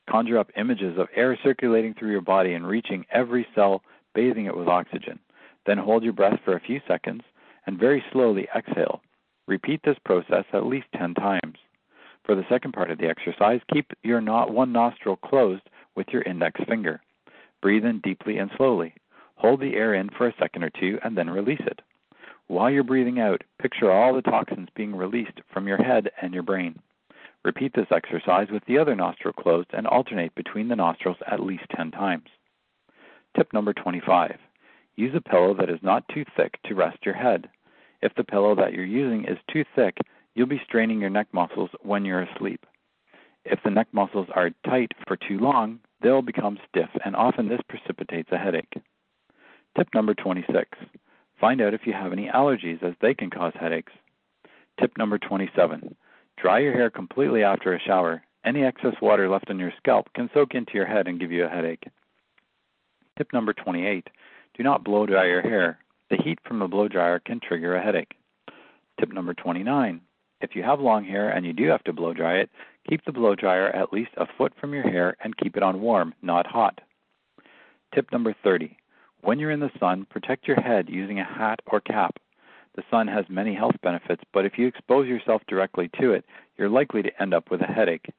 Conjure 0.09 0.37
up 0.37 0.51
images 0.57 0.97
of 0.97 1.07
air 1.15 1.37
circulating 1.43 1.93
through 1.93 2.11
your 2.11 2.21
body 2.21 2.53
and 2.53 2.65
reaching 2.67 3.05
every 3.11 3.45
cell, 3.53 3.81
bathing 4.15 4.45
it 4.45 4.55
with 4.55 4.67
oxygen. 4.67 5.19
Then 5.65 5.77
hold 5.77 6.03
your 6.03 6.13
breath 6.13 6.39
for 6.43 6.55
a 6.55 6.61
few 6.61 6.79
seconds 6.87 7.21
and 7.65 7.79
very 7.79 8.03
slowly 8.11 8.47
exhale. 8.55 9.01
Repeat 9.47 9.81
this 9.83 9.97
process 10.05 10.45
at 10.53 10.65
least 10.65 10.87
10 10.97 11.13
times. 11.15 11.57
For 12.25 12.35
the 12.35 12.45
second 12.49 12.71
part 12.73 12.91
of 12.91 12.97
the 12.97 13.07
exercise, 13.07 13.61
keep 13.73 13.91
your 14.03 14.21
not 14.21 14.51
one 14.51 14.71
nostril 14.71 15.17
closed 15.17 15.63
with 15.95 16.07
your 16.09 16.21
index 16.23 16.61
finger. 16.67 17.01
Breathe 17.61 17.85
in 17.85 17.99
deeply 17.99 18.37
and 18.37 18.49
slowly. 18.57 18.93
Hold 19.35 19.59
the 19.59 19.75
air 19.75 19.93
in 19.93 20.09
for 20.09 20.27
a 20.27 20.35
second 20.39 20.63
or 20.63 20.69
two 20.69 20.99
and 21.03 21.17
then 21.17 21.29
release 21.29 21.61
it. 21.61 21.81
While 22.51 22.69
you're 22.69 22.83
breathing 22.83 23.17
out, 23.21 23.45
picture 23.61 23.89
all 23.89 24.13
the 24.13 24.21
toxins 24.21 24.67
being 24.75 24.93
released 24.93 25.39
from 25.53 25.69
your 25.69 25.77
head 25.77 26.11
and 26.21 26.33
your 26.33 26.43
brain. 26.43 26.77
Repeat 27.45 27.71
this 27.73 27.87
exercise 27.91 28.49
with 28.51 28.61
the 28.65 28.77
other 28.77 28.93
nostril 28.93 29.31
closed 29.31 29.69
and 29.71 29.87
alternate 29.87 30.35
between 30.35 30.67
the 30.67 30.75
nostrils 30.75 31.15
at 31.31 31.39
least 31.39 31.63
10 31.73 31.91
times. 31.91 32.27
Tip 33.37 33.53
number 33.53 33.71
25. 33.71 34.37
Use 34.97 35.15
a 35.15 35.21
pillow 35.21 35.53
that 35.53 35.69
is 35.69 35.79
not 35.81 36.03
too 36.09 36.25
thick 36.35 36.59
to 36.65 36.75
rest 36.75 36.97
your 37.05 37.15
head. 37.15 37.47
If 38.01 38.13
the 38.15 38.25
pillow 38.25 38.53
that 38.55 38.73
you're 38.73 38.83
using 38.83 39.23
is 39.23 39.37
too 39.49 39.63
thick, 39.73 39.95
you'll 40.35 40.45
be 40.45 40.61
straining 40.65 40.99
your 40.99 41.09
neck 41.09 41.27
muscles 41.31 41.69
when 41.83 42.03
you're 42.03 42.23
asleep. 42.23 42.65
If 43.45 43.59
the 43.63 43.71
neck 43.71 43.87
muscles 43.93 44.27
are 44.35 44.51
tight 44.65 44.91
for 45.07 45.15
too 45.15 45.39
long, 45.39 45.79
they'll 46.01 46.21
become 46.21 46.59
stiff, 46.67 46.89
and 47.05 47.15
often 47.15 47.47
this 47.47 47.61
precipitates 47.69 48.33
a 48.33 48.37
headache. 48.37 48.73
Tip 49.77 49.87
number 49.95 50.13
26. 50.13 50.67
Find 51.41 51.59
out 51.59 51.73
if 51.73 51.87
you 51.87 51.93
have 51.93 52.13
any 52.13 52.27
allergies, 52.27 52.83
as 52.83 52.93
they 53.01 53.15
can 53.15 53.31
cause 53.31 53.53
headaches. 53.59 53.91
Tip 54.79 54.95
number 54.95 55.17
27. 55.17 55.95
Dry 56.37 56.59
your 56.59 56.73
hair 56.73 56.91
completely 56.91 57.43
after 57.43 57.73
a 57.73 57.79
shower. 57.79 58.21
Any 58.45 58.63
excess 58.63 58.93
water 59.01 59.27
left 59.27 59.49
on 59.49 59.57
your 59.57 59.73
scalp 59.77 60.07
can 60.13 60.29
soak 60.35 60.53
into 60.53 60.73
your 60.75 60.85
head 60.85 61.07
and 61.07 61.19
give 61.19 61.31
you 61.31 61.45
a 61.45 61.49
headache. 61.49 61.83
Tip 63.17 63.33
number 63.33 63.53
28. 63.53 64.07
Do 64.55 64.63
not 64.63 64.83
blow 64.83 65.07
dry 65.07 65.25
your 65.25 65.41
hair. 65.41 65.79
The 66.11 66.17
heat 66.17 66.37
from 66.47 66.59
the 66.59 66.67
blow 66.67 66.87
dryer 66.87 67.19
can 67.19 67.39
trigger 67.39 67.75
a 67.75 67.83
headache. 67.83 68.13
Tip 68.99 69.11
number 69.11 69.33
29 69.33 70.01
if 70.41 70.55
you 70.55 70.63
have 70.63 70.79
long 70.79 71.05
hair 71.05 71.29
and 71.29 71.45
you 71.45 71.53
do 71.53 71.67
have 71.67 71.83
to 71.83 71.93
blow 71.93 72.13
dry 72.13 72.39
it, 72.39 72.49
keep 72.89 73.05
the 73.05 73.11
blow 73.11 73.35
dryer 73.35 73.67
at 73.67 73.93
least 73.93 74.09
a 74.17 74.25
foot 74.37 74.53
from 74.59 74.73
your 74.73 74.81
hair 74.81 75.15
and 75.23 75.37
keep 75.37 75.55
it 75.55 75.61
on 75.61 75.81
warm, 75.81 76.15
not 76.23 76.47
hot. 76.47 76.81
Tip 77.93 78.11
number 78.11 78.35
30 78.43 78.75
when 79.23 79.39
you're 79.39 79.51
in 79.51 79.59
the 79.59 79.71
sun, 79.79 80.05
protect 80.09 80.47
your 80.47 80.59
head 80.59 80.89
using 80.89 81.19
a 81.19 81.23
hat 81.23 81.59
or 81.67 81.79
cap. 81.79 82.17
The 82.75 82.83
sun 82.89 83.07
has 83.07 83.25
many 83.29 83.53
health 83.53 83.75
benefits, 83.83 84.23
but 84.33 84.45
if 84.45 84.57
you 84.57 84.67
expose 84.67 85.07
yourself 85.07 85.41
directly 85.47 85.89
to 85.99 86.13
it, 86.13 86.25
you're 86.57 86.69
likely 86.69 87.01
to 87.03 87.21
end 87.21 87.33
up 87.33 87.51
with 87.51 87.61
a 87.61 87.65
headache. 87.65 88.09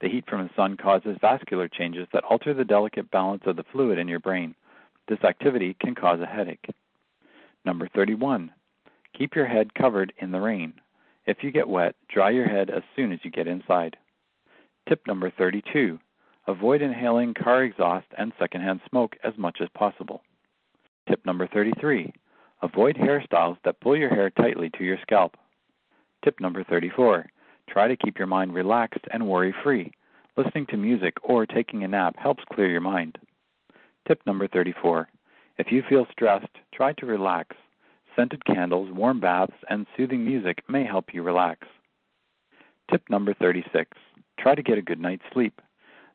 The 0.00 0.08
heat 0.08 0.24
from 0.28 0.42
the 0.42 0.54
sun 0.54 0.76
causes 0.76 1.16
vascular 1.20 1.68
changes 1.68 2.06
that 2.12 2.24
alter 2.24 2.52
the 2.52 2.64
delicate 2.64 3.10
balance 3.10 3.42
of 3.46 3.56
the 3.56 3.64
fluid 3.72 3.98
in 3.98 4.08
your 4.08 4.20
brain. 4.20 4.54
This 5.08 5.24
activity 5.24 5.74
can 5.80 5.94
cause 5.94 6.20
a 6.20 6.26
headache. 6.26 6.66
Number 7.64 7.88
31. 7.94 8.52
Keep 9.16 9.34
your 9.34 9.46
head 9.46 9.74
covered 9.74 10.12
in 10.18 10.30
the 10.30 10.40
rain. 10.40 10.74
If 11.26 11.38
you 11.42 11.50
get 11.50 11.68
wet, 11.68 11.94
dry 12.12 12.30
your 12.30 12.48
head 12.48 12.70
as 12.70 12.82
soon 12.94 13.12
as 13.12 13.20
you 13.22 13.30
get 13.30 13.48
inside. 13.48 13.96
Tip 14.88 15.06
number 15.06 15.30
32. 15.30 15.98
Avoid 16.46 16.82
inhaling 16.82 17.34
car 17.34 17.64
exhaust 17.64 18.06
and 18.16 18.32
secondhand 18.38 18.80
smoke 18.88 19.16
as 19.24 19.32
much 19.36 19.58
as 19.60 19.68
possible. 19.74 20.05
Tip 21.56 21.64
number 21.64 21.72
33. 21.72 22.12
Avoid 22.60 22.96
hairstyles 22.96 23.56
that 23.64 23.80
pull 23.80 23.96
your 23.96 24.10
hair 24.10 24.28
tightly 24.28 24.68
to 24.76 24.84
your 24.84 24.98
scalp. 25.00 25.38
Tip 26.22 26.38
number 26.38 26.62
34. 26.62 27.30
Try 27.70 27.88
to 27.88 27.96
keep 27.96 28.18
your 28.18 28.26
mind 28.26 28.52
relaxed 28.52 29.06
and 29.10 29.26
worry 29.26 29.54
free. 29.64 29.90
Listening 30.36 30.66
to 30.66 30.76
music 30.76 31.14
or 31.22 31.46
taking 31.46 31.82
a 31.82 31.88
nap 31.88 32.14
helps 32.18 32.44
clear 32.52 32.68
your 32.68 32.82
mind. 32.82 33.16
Tip 34.06 34.20
number 34.26 34.46
34. 34.46 35.08
If 35.56 35.72
you 35.72 35.82
feel 35.88 36.06
stressed, 36.12 36.54
try 36.74 36.92
to 36.92 37.06
relax. 37.06 37.56
Scented 38.14 38.44
candles, 38.44 38.90
warm 38.92 39.18
baths, 39.18 39.56
and 39.70 39.86
soothing 39.96 40.26
music 40.26 40.62
may 40.68 40.84
help 40.84 41.14
you 41.14 41.22
relax. 41.22 41.66
Tip 42.90 43.02
number 43.08 43.32
36. 43.32 43.96
Try 44.38 44.54
to 44.54 44.62
get 44.62 44.76
a 44.76 44.82
good 44.82 45.00
night's 45.00 45.24
sleep. 45.32 45.62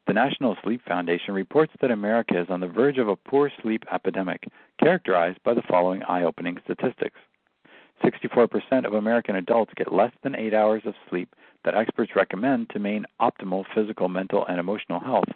The 0.07 0.13
National 0.13 0.57
Sleep 0.63 0.81
Foundation 0.87 1.33
reports 1.33 1.73
that 1.79 1.91
America 1.91 2.39
is 2.39 2.49
on 2.49 2.59
the 2.59 2.67
verge 2.67 2.97
of 2.97 3.07
a 3.07 3.15
poor 3.15 3.51
sleep 3.61 3.83
epidemic, 3.91 4.43
characterized 4.79 5.41
by 5.43 5.53
the 5.53 5.61
following 5.61 6.03
eye 6.03 6.23
opening 6.23 6.57
statistics 6.63 7.19
64% 8.03 8.85
of 8.85 8.93
American 8.93 9.35
adults 9.35 9.73
get 9.75 9.93
less 9.93 10.11
than 10.23 10.35
eight 10.35 10.53
hours 10.53 10.81
of 10.85 10.95
sleep 11.09 11.35
that 11.63 11.75
experts 11.75 12.15
recommend 12.15 12.69
to 12.69 12.79
maintain 12.79 13.05
optimal 13.21 13.63
physical, 13.75 14.09
mental, 14.09 14.45
and 14.47 14.59
emotional 14.59 14.99
health. 14.99 15.29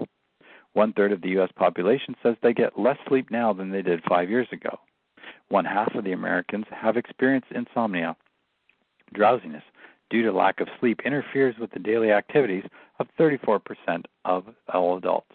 One 0.74 0.94
third 0.94 1.12
of 1.12 1.22
the 1.22 1.30
U.S. 1.30 1.52
population 1.56 2.16
says 2.22 2.36
they 2.42 2.54
get 2.54 2.80
less 2.80 2.98
sleep 3.08 3.32
now 3.32 3.54
than 3.54 3.72
they 3.72 3.82
did 3.82 4.04
five 4.04 4.30
years 4.30 4.48
ago. 4.52 4.80
One 5.50 5.66
half 5.66 5.94
of 5.96 6.04
the 6.04 6.12
Americans 6.12 6.66
have 6.72 6.98
experienced 6.98 7.52
insomnia. 7.52 8.16
Drowsiness 9.14 9.64
due 10.10 10.24
to 10.24 10.32
lack 10.32 10.60
of 10.60 10.68
sleep 10.80 11.02
interferes 11.06 11.56
with 11.60 11.72
the 11.72 11.80
daily 11.80 12.12
activities 12.12 12.64
of 13.00 13.08
34% 13.20 13.60
of 14.24 14.46
all 14.74 14.98
adults. 14.98 15.32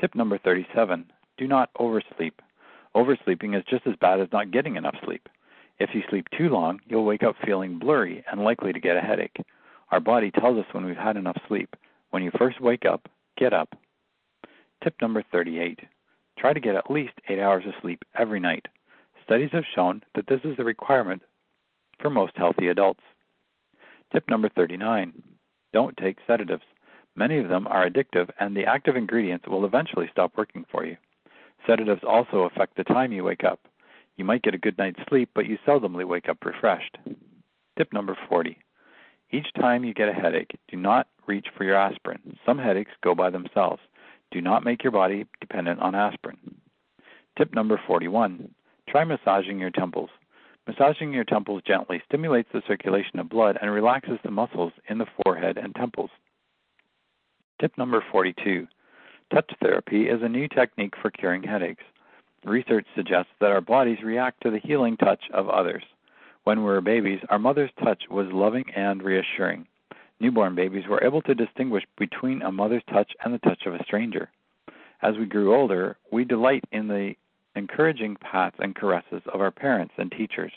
Tip 0.00 0.14
number 0.14 0.38
37 0.38 1.06
Do 1.38 1.46
not 1.46 1.70
oversleep. 1.78 2.40
Oversleeping 2.94 3.54
is 3.54 3.64
just 3.68 3.86
as 3.86 3.94
bad 4.00 4.20
as 4.20 4.28
not 4.32 4.50
getting 4.50 4.76
enough 4.76 4.96
sleep. 5.04 5.28
If 5.78 5.90
you 5.94 6.02
sleep 6.08 6.26
too 6.36 6.48
long, 6.48 6.80
you'll 6.86 7.04
wake 7.04 7.22
up 7.22 7.36
feeling 7.44 7.78
blurry 7.78 8.24
and 8.30 8.44
likely 8.44 8.72
to 8.72 8.80
get 8.80 8.96
a 8.96 9.00
headache. 9.00 9.36
Our 9.90 10.00
body 10.00 10.30
tells 10.30 10.58
us 10.58 10.72
when 10.72 10.84
we've 10.84 10.96
had 10.96 11.16
enough 11.16 11.38
sleep. 11.48 11.74
When 12.10 12.22
you 12.22 12.30
first 12.38 12.60
wake 12.60 12.84
up, 12.84 13.08
get 13.36 13.52
up. 13.52 13.76
Tip 14.82 14.94
number 15.00 15.24
38 15.32 15.80
Try 16.38 16.52
to 16.52 16.60
get 16.60 16.74
at 16.74 16.90
least 16.90 17.14
8 17.28 17.38
hours 17.38 17.64
of 17.66 17.74
sleep 17.80 18.04
every 18.18 18.40
night. 18.40 18.66
Studies 19.24 19.50
have 19.52 19.64
shown 19.74 20.02
that 20.14 20.26
this 20.26 20.40
is 20.44 20.56
the 20.56 20.64
requirement 20.64 21.22
for 22.00 22.10
most 22.10 22.32
healthy 22.36 22.68
adults. 22.68 23.02
Tip 24.12 24.28
number 24.28 24.48
39 24.48 25.12
Don't 25.72 25.96
take 25.96 26.18
sedatives. 26.26 26.62
Many 27.16 27.38
of 27.38 27.48
them 27.48 27.66
are 27.68 27.88
addictive, 27.88 28.30
and 28.40 28.56
the 28.56 28.64
active 28.64 28.96
ingredients 28.96 29.46
will 29.48 29.64
eventually 29.64 30.08
stop 30.10 30.32
working 30.36 30.64
for 30.70 30.84
you. 30.84 30.96
Sedatives 31.66 32.02
also 32.06 32.42
affect 32.42 32.76
the 32.76 32.84
time 32.84 33.12
you 33.12 33.24
wake 33.24 33.44
up. 33.44 33.60
You 34.16 34.24
might 34.24 34.42
get 34.42 34.54
a 34.54 34.58
good 34.58 34.78
night's 34.78 35.00
sleep, 35.08 35.30
but 35.34 35.46
you 35.46 35.58
seldomly 35.66 36.06
wake 36.06 36.28
up 36.28 36.44
refreshed. 36.44 36.98
Tip 37.76 37.92
number 37.92 38.16
40 38.28 38.58
Each 39.32 39.46
time 39.58 39.84
you 39.84 39.94
get 39.94 40.08
a 40.08 40.12
headache, 40.12 40.52
do 40.68 40.76
not 40.76 41.08
reach 41.26 41.46
for 41.56 41.64
your 41.64 41.76
aspirin. 41.76 42.36
Some 42.46 42.58
headaches 42.58 42.92
go 43.02 43.14
by 43.14 43.30
themselves. 43.30 43.80
Do 44.30 44.40
not 44.40 44.64
make 44.64 44.82
your 44.82 44.92
body 44.92 45.26
dependent 45.40 45.80
on 45.80 45.94
aspirin. 45.94 46.38
Tip 47.36 47.54
number 47.54 47.80
41 47.86 48.54
Try 48.88 49.04
massaging 49.04 49.58
your 49.58 49.70
temples. 49.70 50.10
Massaging 50.66 51.12
your 51.12 51.24
temples 51.24 51.62
gently 51.66 52.02
stimulates 52.06 52.48
the 52.52 52.62
circulation 52.66 53.18
of 53.18 53.28
blood 53.28 53.58
and 53.60 53.70
relaxes 53.70 54.18
the 54.22 54.30
muscles 54.30 54.72
in 54.88 54.98
the 54.98 55.06
forehead 55.22 55.58
and 55.58 55.74
temples. 55.74 56.10
Tip 57.60 57.76
number 57.76 58.02
42 58.10 58.66
Touch 59.32 59.50
therapy 59.60 60.08
is 60.08 60.22
a 60.22 60.28
new 60.28 60.48
technique 60.48 60.94
for 61.00 61.10
curing 61.10 61.42
headaches. 61.42 61.82
Research 62.44 62.86
suggests 62.94 63.32
that 63.40 63.50
our 63.50 63.60
bodies 63.60 64.02
react 64.02 64.42
to 64.42 64.50
the 64.50 64.58
healing 64.58 64.96
touch 64.96 65.22
of 65.32 65.48
others. 65.48 65.82
When 66.44 66.58
we 66.58 66.64
were 66.64 66.80
babies, 66.80 67.20
our 67.30 67.38
mother's 67.38 67.70
touch 67.82 68.04
was 68.10 68.26
loving 68.30 68.64
and 68.76 69.02
reassuring. 69.02 69.66
Newborn 70.20 70.54
babies 70.54 70.86
were 70.88 71.02
able 71.02 71.22
to 71.22 71.34
distinguish 71.34 71.84
between 71.98 72.42
a 72.42 72.52
mother's 72.52 72.82
touch 72.90 73.12
and 73.24 73.32
the 73.32 73.38
touch 73.38 73.66
of 73.66 73.74
a 73.74 73.82
stranger. 73.84 74.30
As 75.02 75.16
we 75.18 75.26
grew 75.26 75.54
older, 75.54 75.96
we 76.10 76.24
delight 76.24 76.64
in 76.70 76.88
the 76.88 77.14
encouraging 77.56 78.16
pats 78.16 78.56
and 78.58 78.74
caresses 78.74 79.22
of 79.32 79.40
our 79.40 79.50
parents 79.50 79.94
and 79.98 80.10
teachers. 80.10 80.52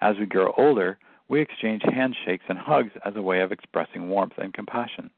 As 0.00 0.16
we 0.18 0.26
grow 0.26 0.52
older, 0.56 0.98
we 1.28 1.40
exchange 1.40 1.82
handshakes 1.84 2.44
and 2.48 2.58
hugs 2.58 2.92
as 3.04 3.14
a 3.16 3.22
way 3.22 3.40
of 3.40 3.52
expressing 3.52 4.08
warmth 4.08 4.38
and 4.38 4.52
compassion. 4.52 5.10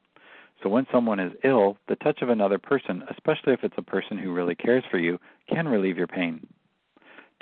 So 0.62 0.68
when 0.68 0.86
someone 0.92 1.18
is 1.18 1.32
ill, 1.42 1.76
the 1.88 1.96
touch 1.96 2.22
of 2.22 2.28
another 2.28 2.58
person, 2.58 3.02
especially 3.10 3.52
if 3.52 3.64
it's 3.64 3.78
a 3.78 3.82
person 3.82 4.18
who 4.18 4.32
really 4.32 4.54
cares 4.54 4.84
for 4.90 4.98
you, 4.98 5.18
can 5.48 5.66
relieve 5.66 5.96
your 5.96 6.06
pain. 6.06 6.46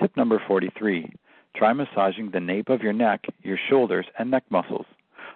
Tip 0.00 0.16
number 0.16 0.42
43 0.46 1.12
try 1.56 1.72
massaging 1.72 2.30
the 2.30 2.40
nape 2.40 2.68
of 2.68 2.80
your 2.80 2.92
neck, 2.92 3.24
your 3.42 3.58
shoulders, 3.68 4.06
and 4.18 4.30
neck 4.30 4.44
muscles. 4.50 4.86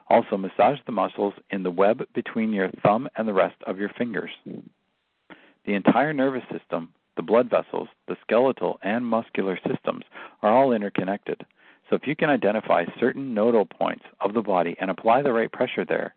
Also, 0.08 0.36
massage 0.36 0.78
the 0.86 0.92
muscles 0.92 1.34
in 1.50 1.62
the 1.64 1.70
web 1.70 2.06
between 2.14 2.52
your 2.52 2.70
thumb 2.82 3.08
and 3.16 3.26
the 3.26 3.32
rest 3.32 3.56
of 3.66 3.78
your 3.78 3.88
fingers. 3.88 4.30
The 4.44 5.74
entire 5.74 6.12
nervous 6.12 6.44
system, 6.52 6.90
the 7.16 7.22
blood 7.22 7.50
vessels, 7.50 7.88
the 8.08 8.16
skeletal 8.22 8.78
and 8.82 9.06
muscular 9.06 9.58
systems 9.66 10.04
are 10.42 10.52
all 10.52 10.72
interconnected. 10.72 11.44
So 11.88 11.96
if 11.96 12.06
you 12.06 12.16
can 12.16 12.30
identify 12.30 12.84
certain 12.98 13.34
nodal 13.34 13.66
points 13.66 14.04
of 14.20 14.34
the 14.34 14.42
body 14.42 14.76
and 14.80 14.90
apply 14.90 15.22
the 15.22 15.32
right 15.32 15.52
pressure 15.52 15.84
there, 15.84 16.14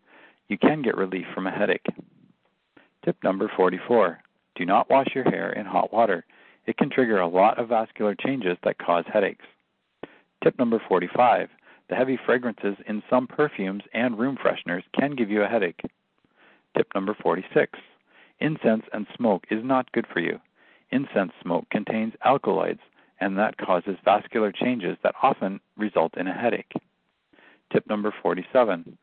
you 0.48 0.58
can 0.58 0.82
get 0.82 0.96
relief 0.96 1.26
from 1.34 1.46
a 1.46 1.50
headache. 1.50 1.86
Tip 3.04 3.16
number 3.22 3.50
44 3.56 4.18
Do 4.56 4.64
not 4.64 4.90
wash 4.90 5.08
your 5.14 5.24
hair 5.24 5.52
in 5.52 5.66
hot 5.66 5.92
water. 5.92 6.24
It 6.66 6.76
can 6.76 6.90
trigger 6.90 7.20
a 7.20 7.28
lot 7.28 7.58
of 7.58 7.68
vascular 7.68 8.14
changes 8.14 8.58
that 8.64 8.78
cause 8.78 9.04
headaches. 9.12 9.44
Tip 10.42 10.58
number 10.58 10.82
45 10.88 11.48
The 11.88 11.94
heavy 11.94 12.18
fragrances 12.24 12.76
in 12.86 13.02
some 13.08 13.26
perfumes 13.26 13.82
and 13.92 14.18
room 14.18 14.36
fresheners 14.36 14.82
can 14.98 15.14
give 15.16 15.30
you 15.30 15.42
a 15.42 15.48
headache. 15.48 15.80
Tip 16.76 16.88
number 16.94 17.16
46 17.22 17.78
Incense 18.40 18.84
and 18.92 19.06
smoke 19.16 19.44
is 19.50 19.64
not 19.64 19.90
good 19.92 20.06
for 20.12 20.20
you. 20.20 20.38
Incense 20.90 21.32
smoke 21.42 21.68
contains 21.70 22.14
alkaloids, 22.24 22.80
and 23.20 23.36
that 23.36 23.58
causes 23.58 23.96
vascular 24.04 24.52
changes 24.52 24.96
that 25.02 25.14
often 25.22 25.60
result 25.76 26.16
in 26.16 26.26
a 26.26 26.32
headache. 26.32 26.72
Tip 27.72 27.86
number 27.88 28.14
47 28.22 28.96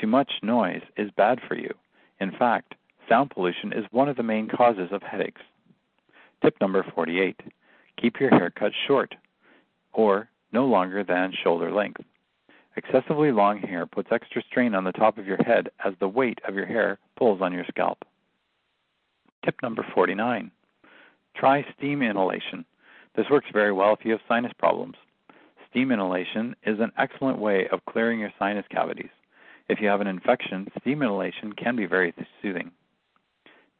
Too 0.00 0.06
much 0.06 0.30
noise 0.42 0.82
is 0.96 1.10
bad 1.16 1.40
for 1.48 1.56
you. 1.56 1.72
In 2.20 2.30
fact, 2.30 2.74
sound 3.08 3.30
pollution 3.30 3.72
is 3.72 3.84
one 3.90 4.08
of 4.08 4.16
the 4.16 4.22
main 4.22 4.48
causes 4.48 4.90
of 4.92 5.02
headaches. 5.02 5.42
Tip 6.42 6.56
number 6.60 6.84
48 6.94 7.40
Keep 8.00 8.20
your 8.20 8.30
hair 8.30 8.50
cut 8.50 8.72
short, 8.86 9.14
or 9.92 10.28
no 10.52 10.66
longer 10.66 11.02
than 11.02 11.32
shoulder 11.42 11.72
length. 11.72 12.02
Excessively 12.76 13.30
long 13.32 13.58
hair 13.58 13.86
puts 13.86 14.10
extra 14.10 14.42
strain 14.42 14.74
on 14.74 14.84
the 14.84 14.92
top 14.92 15.16
of 15.16 15.26
your 15.26 15.42
head 15.44 15.70
as 15.84 15.94
the 15.98 16.08
weight 16.08 16.40
of 16.46 16.54
your 16.54 16.66
hair 16.66 16.98
pulls 17.16 17.40
on 17.40 17.52
your 17.52 17.64
scalp. 17.68 18.04
Tip 19.44 19.56
number 19.62 19.86
49 19.94 20.50
Try 21.34 21.66
steam 21.76 22.02
inhalation. 22.02 22.64
This 23.16 23.26
works 23.30 23.48
very 23.52 23.72
well 23.72 23.92
if 23.92 24.04
you 24.04 24.12
have 24.12 24.20
sinus 24.28 24.52
problems. 24.58 24.96
Steam 25.70 25.90
inhalation 25.90 26.54
is 26.64 26.78
an 26.80 26.92
excellent 26.96 27.38
way 27.38 27.68
of 27.70 27.84
clearing 27.86 28.20
your 28.20 28.32
sinus 28.38 28.66
cavities. 28.70 29.10
If 29.68 29.80
you 29.80 29.88
have 29.88 30.00
an 30.00 30.06
infection, 30.06 30.68
steam 30.80 31.02
inhalation 31.02 31.52
can 31.52 31.74
be 31.74 31.86
very 31.86 32.14
soothing. 32.42 32.70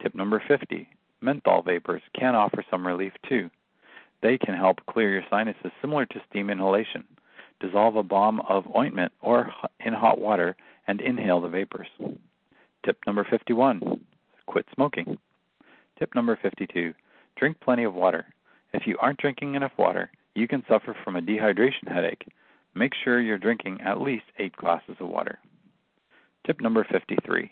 Tip 0.01 0.15
number 0.15 0.41
50 0.45 0.87
menthol 1.21 1.61
vapors 1.61 2.01
can 2.17 2.35
offer 2.35 2.63
some 2.69 2.85
relief 2.85 3.13
too. 3.27 3.49
They 4.21 4.37
can 4.37 4.55
help 4.55 4.85
clear 4.89 5.09
your 5.11 5.23
sinuses 5.29 5.71
similar 5.81 6.05
to 6.07 6.21
steam 6.29 6.49
inhalation. 6.49 7.05
Dissolve 7.59 7.95
a 7.95 8.03
balm 8.03 8.41
of 8.41 8.65
ointment 8.75 9.13
or 9.21 9.51
in 9.79 9.93
hot 9.93 10.19
water 10.19 10.55
and 10.87 10.99
inhale 10.99 11.41
the 11.41 11.47
vapors. 11.47 11.87
Tip 12.85 12.97
number 13.07 13.25
51 13.29 14.01
quit 14.45 14.65
smoking. 14.73 15.17
Tip 15.97 16.13
number 16.13 16.37
52 16.41 16.93
Drink 17.35 17.59
plenty 17.59 17.83
of 17.83 17.93
water. 17.93 18.25
If 18.73 18.87
you 18.87 18.97
aren't 18.99 19.19
drinking 19.19 19.55
enough 19.55 19.73
water, 19.77 20.11
you 20.35 20.47
can 20.47 20.63
suffer 20.67 20.95
from 21.03 21.15
a 21.15 21.21
dehydration 21.21 21.87
headache. 21.87 22.27
Make 22.73 22.93
sure 23.03 23.21
you're 23.21 23.37
drinking 23.37 23.79
at 23.81 24.01
least 24.01 24.25
8 24.37 24.55
glasses 24.57 24.97
of 24.99 25.07
water. 25.07 25.39
Tip 26.45 26.61
number 26.61 26.85
53 26.89 27.51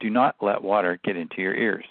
Do 0.00 0.10
not 0.10 0.36
let 0.40 0.62
water 0.62 0.98
get 1.04 1.16
into 1.16 1.40
your 1.40 1.54
ears. 1.54 1.84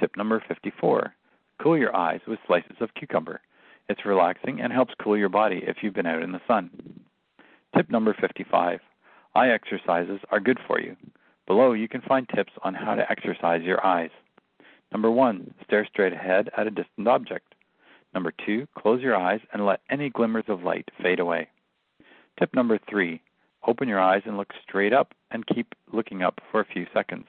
Tip 0.00 0.16
number 0.16 0.42
54 0.46 1.14
Cool 1.62 1.78
your 1.78 1.96
eyes 1.96 2.20
with 2.26 2.38
slices 2.46 2.76
of 2.80 2.94
cucumber. 2.94 3.40
It's 3.88 4.04
relaxing 4.04 4.60
and 4.60 4.72
helps 4.72 4.94
cool 5.02 5.16
your 5.16 5.28
body 5.28 5.62
if 5.66 5.78
you've 5.82 5.94
been 5.94 6.06
out 6.06 6.22
in 6.22 6.32
the 6.32 6.40
sun. 6.46 6.70
Tip 7.74 7.90
number 7.90 8.14
55 8.20 8.80
Eye 9.34 9.48
exercises 9.50 10.20
are 10.30 10.40
good 10.40 10.58
for 10.66 10.80
you. 10.80 10.96
Below, 11.46 11.72
you 11.72 11.88
can 11.88 12.00
find 12.02 12.28
tips 12.28 12.52
on 12.62 12.74
how 12.74 12.94
to 12.94 13.10
exercise 13.10 13.62
your 13.62 13.84
eyes. 13.84 14.10
Number 14.96 15.10
one, 15.10 15.52
stare 15.62 15.86
straight 15.92 16.14
ahead 16.14 16.48
at 16.56 16.66
a 16.66 16.70
distant 16.70 17.06
object. 17.06 17.54
Number 18.14 18.32
two, 18.46 18.66
close 18.78 19.02
your 19.02 19.14
eyes 19.14 19.40
and 19.52 19.66
let 19.66 19.82
any 19.90 20.08
glimmers 20.08 20.46
of 20.48 20.62
light 20.62 20.88
fade 21.02 21.20
away. 21.20 21.48
Tip 22.38 22.54
number 22.54 22.78
three, 22.88 23.20
open 23.66 23.88
your 23.88 24.00
eyes 24.00 24.22
and 24.24 24.38
look 24.38 24.54
straight 24.66 24.94
up 24.94 25.12
and 25.30 25.46
keep 25.48 25.74
looking 25.92 26.22
up 26.22 26.40
for 26.50 26.62
a 26.62 26.64
few 26.64 26.86
seconds. 26.94 27.26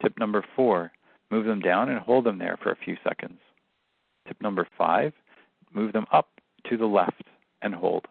Tip 0.00 0.16
number 0.16 0.44
four, 0.54 0.92
move 1.28 1.44
them 1.44 1.58
down 1.58 1.88
and 1.88 1.98
hold 1.98 2.22
them 2.22 2.38
there 2.38 2.56
for 2.62 2.70
a 2.70 2.76
few 2.84 2.96
seconds. 3.02 3.40
Tip 4.28 4.40
number 4.40 4.68
five, 4.78 5.12
move 5.74 5.92
them 5.92 6.06
up 6.12 6.28
to 6.70 6.76
the 6.76 6.86
left 6.86 7.24
and 7.62 7.74
hold. 7.74 8.06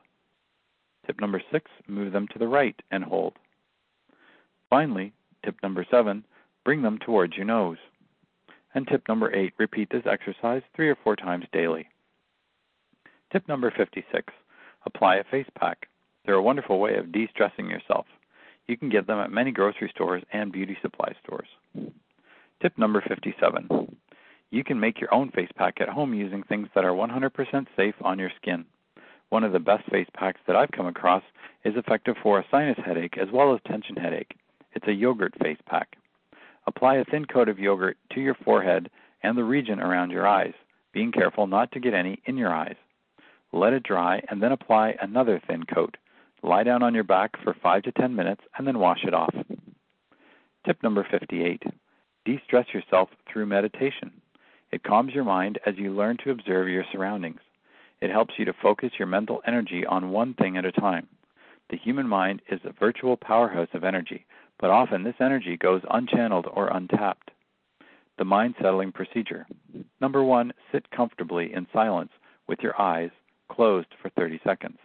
Tip 1.08 1.22
number 1.22 1.42
six, 1.50 1.72
move 1.88 2.12
them 2.12 2.28
to 2.34 2.40
the 2.40 2.48
right 2.50 2.76
and 2.92 3.06
hold. 3.06 3.36
Finally, 4.70 5.14
tip 5.46 5.56
number 5.64 5.86
seven, 5.90 6.26
bring 6.66 6.82
them 6.82 6.98
towards 6.98 7.38
your 7.38 7.46
nose. 7.46 7.78
And 8.76 8.86
tip 8.86 9.08
number 9.08 9.34
eight, 9.34 9.54
repeat 9.58 9.90
this 9.90 10.04
exercise 10.06 10.62
three 10.76 10.90
or 10.90 10.98
four 11.02 11.16
times 11.16 11.46
daily. 11.54 11.88
Tip 13.32 13.48
number 13.48 13.74
56, 13.76 14.34
apply 14.86 15.16
a 15.16 15.24
face 15.24 15.48
pack. 15.58 15.88
They're 16.26 16.36
a 16.36 16.42
wonderful 16.42 16.80
way 16.80 16.96
of 16.98 17.12
de 17.14 17.28
stressing 17.32 17.70
yourself. 17.70 18.06
You 18.68 18.78
can 18.78 18.90
get 18.90 19.08
them 19.08 19.20
at 19.20 19.32
many 19.32 19.52
grocery 19.52 19.90
stores 19.96 20.24
and 20.34 20.52
beauty 20.52 20.78
supply 20.82 21.14
stores. 21.24 21.48
Tip 22.62 22.78
number 22.78 23.02
57, 23.08 23.98
you 24.52 24.64
can 24.64 24.80
make 24.80 25.00
your 25.00 25.14
own 25.14 25.32
face 25.32 25.52
pack 25.56 25.80
at 25.80 25.90
home 25.90 26.14
using 26.14 26.44
things 26.44 26.68
that 26.76 26.84
are 26.84 26.92
100% 26.92 27.68
safe 27.78 27.96
on 28.02 28.20
your 28.20 28.32
skin. 28.42 28.66
One 29.30 29.46
of 29.46 29.54
the 29.54 29.60
best 29.60 29.90
face 29.90 30.08
packs 30.14 30.42
that 30.48 30.56
I've 30.56 30.72
come 30.72 30.86
across 30.88 31.24
is 31.64 31.76
effective 31.78 32.16
for 32.22 32.40
a 32.40 32.46
sinus 32.52 32.78
headache 32.86 33.18
as 33.18 33.30
well 33.32 33.54
as 33.54 33.62
tension 33.66 33.96
headache. 33.96 34.36
It's 34.74 34.88
a 34.88 34.94
yogurt 34.94 35.34
face 35.42 35.58
pack. 35.66 35.96
Apply 36.68 36.96
a 36.96 37.06
thin 37.06 37.26
coat 37.26 37.50
of 37.50 37.60
yogurt 37.60 37.98
to 38.14 38.22
your 38.22 38.36
forehead 38.36 38.90
and 39.24 39.38
the 39.38 39.44
region 39.44 39.80
around 39.80 40.12
your 40.12 40.28
eyes, 40.28 40.54
being 40.94 41.12
careful 41.12 41.48
not 41.48 41.72
to 41.72 41.80
get 41.80 41.94
any 41.94 42.22
in 42.26 42.38
your 42.38 42.54
eyes. 42.54 42.76
Let 43.52 43.74
it 43.74 43.84
dry 43.84 44.22
and 44.30 44.42
then 44.42 44.52
apply 44.52 44.96
another 45.02 45.42
thin 45.48 45.64
coat. 45.64 45.98
Lie 46.44 46.64
down 46.64 46.84
on 46.84 46.94
your 46.94 47.04
back 47.04 47.32
for 47.44 47.54
5 47.54 47.84
to 47.84 47.92
10 47.92 48.16
minutes 48.16 48.42
and 48.58 48.68
then 48.68 48.80
wash 48.80 49.04
it 49.04 49.14
off. 49.14 49.34
Tip 50.66 50.82
number 50.84 51.08
58 51.10 51.64
De 52.26 52.42
stress 52.44 52.66
yourself 52.74 53.10
through 53.32 53.46
meditation. 53.46 54.12
It 54.72 54.84
calms 54.84 55.14
your 55.14 55.24
mind 55.24 55.60
as 55.66 55.78
you 55.78 55.94
learn 55.94 56.18
to 56.24 56.32
observe 56.32 56.68
your 56.68 56.84
surroundings. 56.92 57.40
It 58.02 58.10
helps 58.10 58.34
you 58.38 58.46
to 58.46 58.54
focus 58.54 58.92
your 58.98 59.08
mental 59.08 59.42
energy 59.48 59.86
on 59.86 60.10
one 60.10 60.34
thing 60.34 60.58
at 60.58 60.66
a 60.66 60.72
time. 60.72 61.08
The 61.70 61.78
human 61.78 62.08
mind 62.08 62.42
is 62.50 62.60
a 62.64 62.74
virtual 62.74 63.16
powerhouse 63.16 63.70
of 63.74 63.84
energy, 63.84 64.26
but 64.60 64.70
often 64.70 65.04
this 65.04 65.16
energy 65.20 65.58
goes 65.58 65.82
unchanneled 65.84 66.50
or 66.54 66.68
untapped. 66.68 67.32
The 68.18 68.26
mind 68.26 68.56
settling 68.62 68.92
procedure. 68.92 69.46
Number 70.00 70.24
one, 70.24 70.54
sit 70.72 70.90
comfortably 70.92 71.54
in 71.54 71.68
silence 71.74 72.12
with 72.48 72.60
your 72.62 72.80
eyes 72.80 73.12
closed 73.50 73.88
for 74.02 74.10
30 74.12 74.40
seconds. 74.44 74.78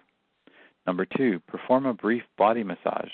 Number 0.87 1.07
two, 1.07 1.41
perform 1.47 1.87
a 1.87 1.95
brief 1.95 2.23
body 2.37 2.65
massage. 2.65 3.11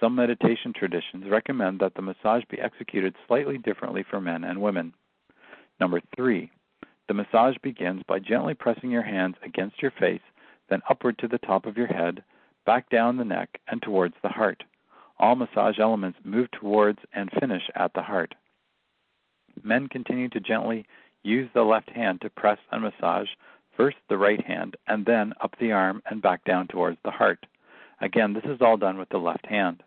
Some 0.00 0.14
meditation 0.14 0.72
traditions 0.76 1.24
recommend 1.30 1.80
that 1.80 1.94
the 1.94 2.02
massage 2.02 2.42
be 2.50 2.60
executed 2.60 3.14
slightly 3.26 3.56
differently 3.58 4.04
for 4.08 4.20
men 4.20 4.44
and 4.44 4.60
women. 4.60 4.92
Number 5.80 6.00
three, 6.14 6.50
the 7.08 7.14
massage 7.14 7.56
begins 7.62 8.02
by 8.06 8.18
gently 8.18 8.54
pressing 8.54 8.90
your 8.90 9.02
hands 9.02 9.36
against 9.42 9.80
your 9.80 9.92
face, 9.92 10.22
then 10.68 10.82
upward 10.88 11.18
to 11.18 11.28
the 11.28 11.38
top 11.38 11.66
of 11.66 11.76
your 11.76 11.86
head, 11.86 12.22
back 12.66 12.88
down 12.90 13.16
the 13.16 13.24
neck, 13.24 13.60
and 13.68 13.80
towards 13.82 14.14
the 14.22 14.28
heart. 14.28 14.62
All 15.18 15.36
massage 15.36 15.78
elements 15.78 16.18
move 16.24 16.50
towards 16.50 16.98
and 17.12 17.30
finish 17.40 17.62
at 17.74 17.92
the 17.94 18.02
heart. 18.02 18.34
Men 19.62 19.88
continue 19.88 20.28
to 20.30 20.40
gently 20.40 20.86
use 21.22 21.48
the 21.54 21.62
left 21.62 21.90
hand 21.90 22.20
to 22.20 22.30
press 22.30 22.58
and 22.70 22.82
massage 22.82 23.28
first 23.76 23.96
the 24.08 24.18
right 24.18 24.44
hand 24.44 24.76
and 24.86 25.04
then 25.06 25.32
up 25.40 25.54
the 25.58 25.72
arm 25.72 26.02
and 26.10 26.22
back 26.22 26.44
down 26.44 26.68
towards 26.68 26.98
the 27.04 27.10
heart. 27.10 27.46
Again, 28.00 28.32
this 28.32 28.44
is 28.44 28.60
all 28.60 28.76
done 28.76 28.98
with 28.98 29.08
the 29.08 29.18
left 29.18 29.46
hand. 29.46 29.82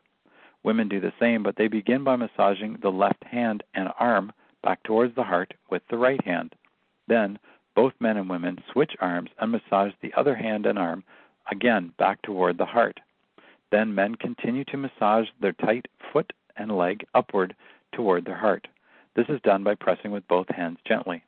Women 0.64 0.90
do 0.90 1.00
the 1.00 1.14
same, 1.20 1.44
but 1.44 1.56
they 1.56 1.68
begin 1.68 2.04
by 2.04 2.16
massaging 2.16 2.78
the 2.82 2.90
left 2.92 3.24
hand 3.24 3.64
and 3.74 3.90
arm 4.00 4.32
back 4.64 4.82
towards 4.84 5.16
the 5.16 5.24
heart 5.24 5.54
with 5.70 5.82
the 5.90 5.98
right 5.98 6.24
hand. 6.26 6.56
Then, 7.08 7.40
both 7.76 7.94
men 8.00 8.18
and 8.18 8.30
women 8.30 8.58
switch 8.72 8.96
arms 9.00 9.30
and 9.40 9.52
massage 9.52 9.94
the 10.02 10.14
other 10.16 10.36
hand 10.36 10.66
and 10.66 10.80
arm 10.80 11.04
again 11.52 11.94
back 11.98 12.22
toward 12.24 12.58
the 12.58 12.66
heart. 12.66 13.00
Then 13.72 13.94
men 13.94 14.16
continue 14.16 14.64
to 14.66 14.78
massage 14.78 15.28
their 15.42 15.54
tight 15.54 15.88
foot 16.14 16.32
and 16.56 16.78
leg 16.78 17.06
upward 17.14 17.56
toward 17.94 18.26
their 18.26 18.38
heart. 18.38 18.68
This 19.16 19.28
is 19.30 19.42
done 19.42 19.64
by 19.64 19.76
pressing 19.76 20.12
with 20.12 20.28
both 20.28 20.48
hands 20.50 20.78
gently. 20.88 21.24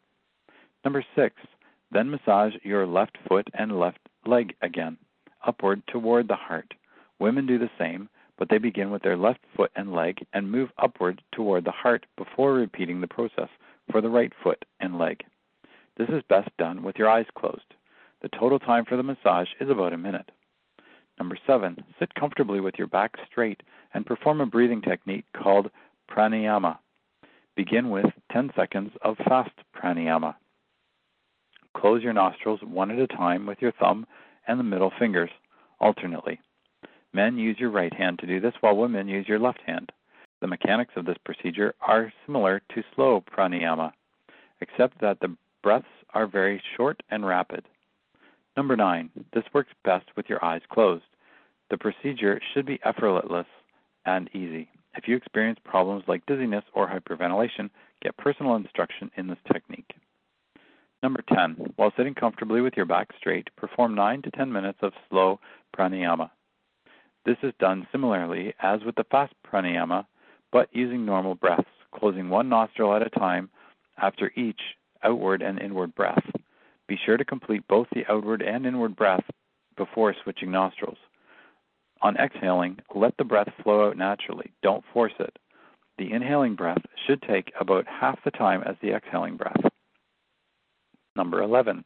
Number 0.83 1.03
six, 1.15 1.35
then 1.91 2.09
massage 2.09 2.53
your 2.63 2.85
left 2.85 3.17
foot 3.27 3.47
and 3.53 3.79
left 3.79 3.99
leg 4.25 4.55
again, 4.61 4.97
upward 5.45 5.81
toward 5.87 6.27
the 6.27 6.35
heart. 6.35 6.73
Women 7.19 7.45
do 7.45 7.57
the 7.57 7.69
same, 7.77 8.09
but 8.37 8.47
they 8.49 8.57
begin 8.57 8.89
with 8.91 9.01
their 9.01 9.17
left 9.17 9.41
foot 9.55 9.71
and 9.75 9.91
leg 9.91 10.25
and 10.33 10.51
move 10.51 10.69
upward 10.77 11.21
toward 11.33 11.65
the 11.65 11.71
heart 11.71 12.05
before 12.15 12.53
repeating 12.53 13.01
the 13.01 13.07
process 13.07 13.49
for 13.91 14.01
the 14.01 14.09
right 14.09 14.31
foot 14.41 14.63
and 14.79 14.97
leg. 14.97 15.23
This 15.97 16.09
is 16.09 16.23
best 16.29 16.49
done 16.57 16.83
with 16.83 16.95
your 16.97 17.09
eyes 17.09 17.25
closed. 17.37 17.73
The 18.21 18.29
total 18.29 18.59
time 18.59 18.85
for 18.85 18.95
the 18.95 19.03
massage 19.03 19.49
is 19.59 19.69
about 19.69 19.93
a 19.93 19.97
minute. 19.97 20.31
Number 21.19 21.37
seven, 21.45 21.83
sit 21.99 22.13
comfortably 22.15 22.61
with 22.61 22.75
your 22.77 22.87
back 22.87 23.15
straight 23.29 23.61
and 23.93 24.05
perform 24.05 24.39
a 24.39 24.45
breathing 24.45 24.81
technique 24.81 25.25
called 25.35 25.69
pranayama. 26.09 26.77
Begin 27.55 27.89
with 27.89 28.05
10 28.31 28.51
seconds 28.55 28.91
of 29.01 29.17
fast 29.17 29.51
pranayama. 29.75 30.35
Close 31.75 32.01
your 32.01 32.13
nostrils 32.13 32.61
one 32.63 32.89
at 32.89 32.99
a 32.99 33.07
time 33.07 33.45
with 33.45 33.61
your 33.61 33.73
thumb 33.73 34.07
and 34.47 34.59
the 34.59 34.63
middle 34.63 34.91
fingers 34.97 35.29
alternately. 35.79 36.39
Men 37.13 37.37
use 37.37 37.57
your 37.59 37.71
right 37.71 37.93
hand 37.93 38.19
to 38.19 38.27
do 38.27 38.39
this, 38.39 38.53
while 38.61 38.77
women 38.77 39.07
use 39.07 39.27
your 39.27 39.39
left 39.39 39.61
hand. 39.65 39.91
The 40.41 40.47
mechanics 40.47 40.93
of 40.95 41.05
this 41.05 41.17
procedure 41.25 41.73
are 41.81 42.13
similar 42.25 42.61
to 42.73 42.83
slow 42.95 43.21
pranayama, 43.21 43.91
except 44.61 45.01
that 45.01 45.19
the 45.19 45.35
breaths 45.63 45.87
are 46.13 46.27
very 46.27 46.61
short 46.77 47.01
and 47.09 47.25
rapid. 47.25 47.65
Number 48.57 48.75
nine, 48.75 49.09
this 49.33 49.43
works 49.53 49.71
best 49.83 50.05
with 50.15 50.27
your 50.27 50.43
eyes 50.43 50.61
closed. 50.69 51.03
The 51.69 51.77
procedure 51.77 52.41
should 52.53 52.65
be 52.65 52.79
effortless 52.83 53.47
and 54.05 54.29
easy. 54.33 54.69
If 54.95 55.07
you 55.07 55.15
experience 55.15 55.59
problems 55.63 56.03
like 56.07 56.25
dizziness 56.25 56.65
or 56.73 56.87
hyperventilation, 56.87 57.69
get 58.01 58.17
personal 58.17 58.55
instruction 58.55 59.11
in 59.15 59.27
this 59.27 59.37
technique. 59.51 59.93
Number 61.01 61.23
10, 61.33 61.73
while 61.77 61.93
sitting 61.95 62.15
comfortably 62.15 62.59
with 62.59 62.73
your 62.75 62.85
back 62.85 63.09
straight, 63.17 63.47
perform 63.55 63.95
9 63.95 64.23
to 64.23 64.31
10 64.31 64.51
minutes 64.51 64.79
of 64.81 64.91
slow 65.09 65.39
pranayama. 65.77 66.29
This 67.25 67.37
is 67.43 67.53
done 67.59 67.87
similarly 67.91 68.53
as 68.61 68.83
with 68.83 68.95
the 68.95 69.05
fast 69.05 69.33
pranayama, 69.45 70.05
but 70.51 70.67
using 70.73 71.05
normal 71.05 71.35
breaths, 71.35 71.69
closing 71.93 72.29
one 72.29 72.49
nostril 72.49 72.93
at 72.93 73.05
a 73.05 73.09
time 73.11 73.49
after 74.01 74.31
each 74.35 74.59
outward 75.03 75.41
and 75.41 75.61
inward 75.61 75.95
breath. 75.95 76.23
Be 76.89 76.99
sure 77.05 77.17
to 77.17 77.23
complete 77.23 77.67
both 77.67 77.87
the 77.93 78.03
outward 78.11 78.41
and 78.41 78.65
inward 78.65 78.95
breath 78.95 79.23
before 79.77 80.15
switching 80.23 80.49
nostrils. 80.49 80.97
On 82.01 82.17
exhaling, 82.17 82.79
let 82.95 83.15
the 83.17 83.23
breath 83.23 83.49
flow 83.61 83.87
out 83.87 83.95
naturally. 83.95 84.51
Don't 84.63 84.83
force 84.91 85.13
it. 85.19 85.37
The 85.99 86.11
inhaling 86.11 86.55
breath 86.55 86.81
should 87.05 87.21
take 87.21 87.51
about 87.59 87.85
half 87.87 88.17
the 88.23 88.31
time 88.31 88.63
as 88.63 88.75
the 88.81 88.91
exhaling 88.91 89.37
breath. 89.37 89.61
Number 91.15 91.43
11. 91.43 91.85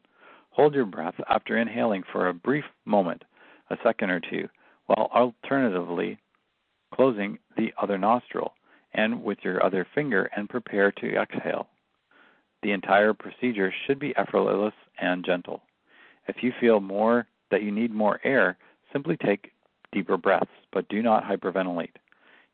Hold 0.50 0.74
your 0.74 0.86
breath 0.86 1.16
after 1.28 1.58
inhaling 1.58 2.04
for 2.10 2.28
a 2.28 2.34
brief 2.34 2.64
moment, 2.86 3.24
a 3.68 3.76
second 3.84 4.08
or 4.08 4.20
two, 4.20 4.48
while 4.86 5.10
alternatively 5.14 6.18
closing 6.94 7.38
the 7.58 7.74
other 7.76 7.98
nostril 7.98 8.54
and 8.94 9.22
with 9.22 9.38
your 9.42 9.62
other 9.62 9.86
finger 9.94 10.30
and 10.34 10.48
prepare 10.48 10.90
to 10.92 11.14
exhale. 11.14 11.68
The 12.64 12.72
entire 12.72 13.12
procedure 13.12 13.70
should 13.86 13.98
be 13.98 14.16
effortless 14.16 14.72
and 14.98 15.22
gentle. 15.22 15.60
If 16.26 16.42
you 16.42 16.50
feel 16.58 16.80
more 16.80 17.26
that 17.50 17.62
you 17.62 17.70
need 17.70 17.92
more 17.92 18.20
air, 18.24 18.56
simply 18.90 19.18
take 19.18 19.52
deeper 19.92 20.16
breaths, 20.16 20.50
but 20.72 20.88
do 20.88 21.02
not 21.02 21.24
hyperventilate. 21.24 21.96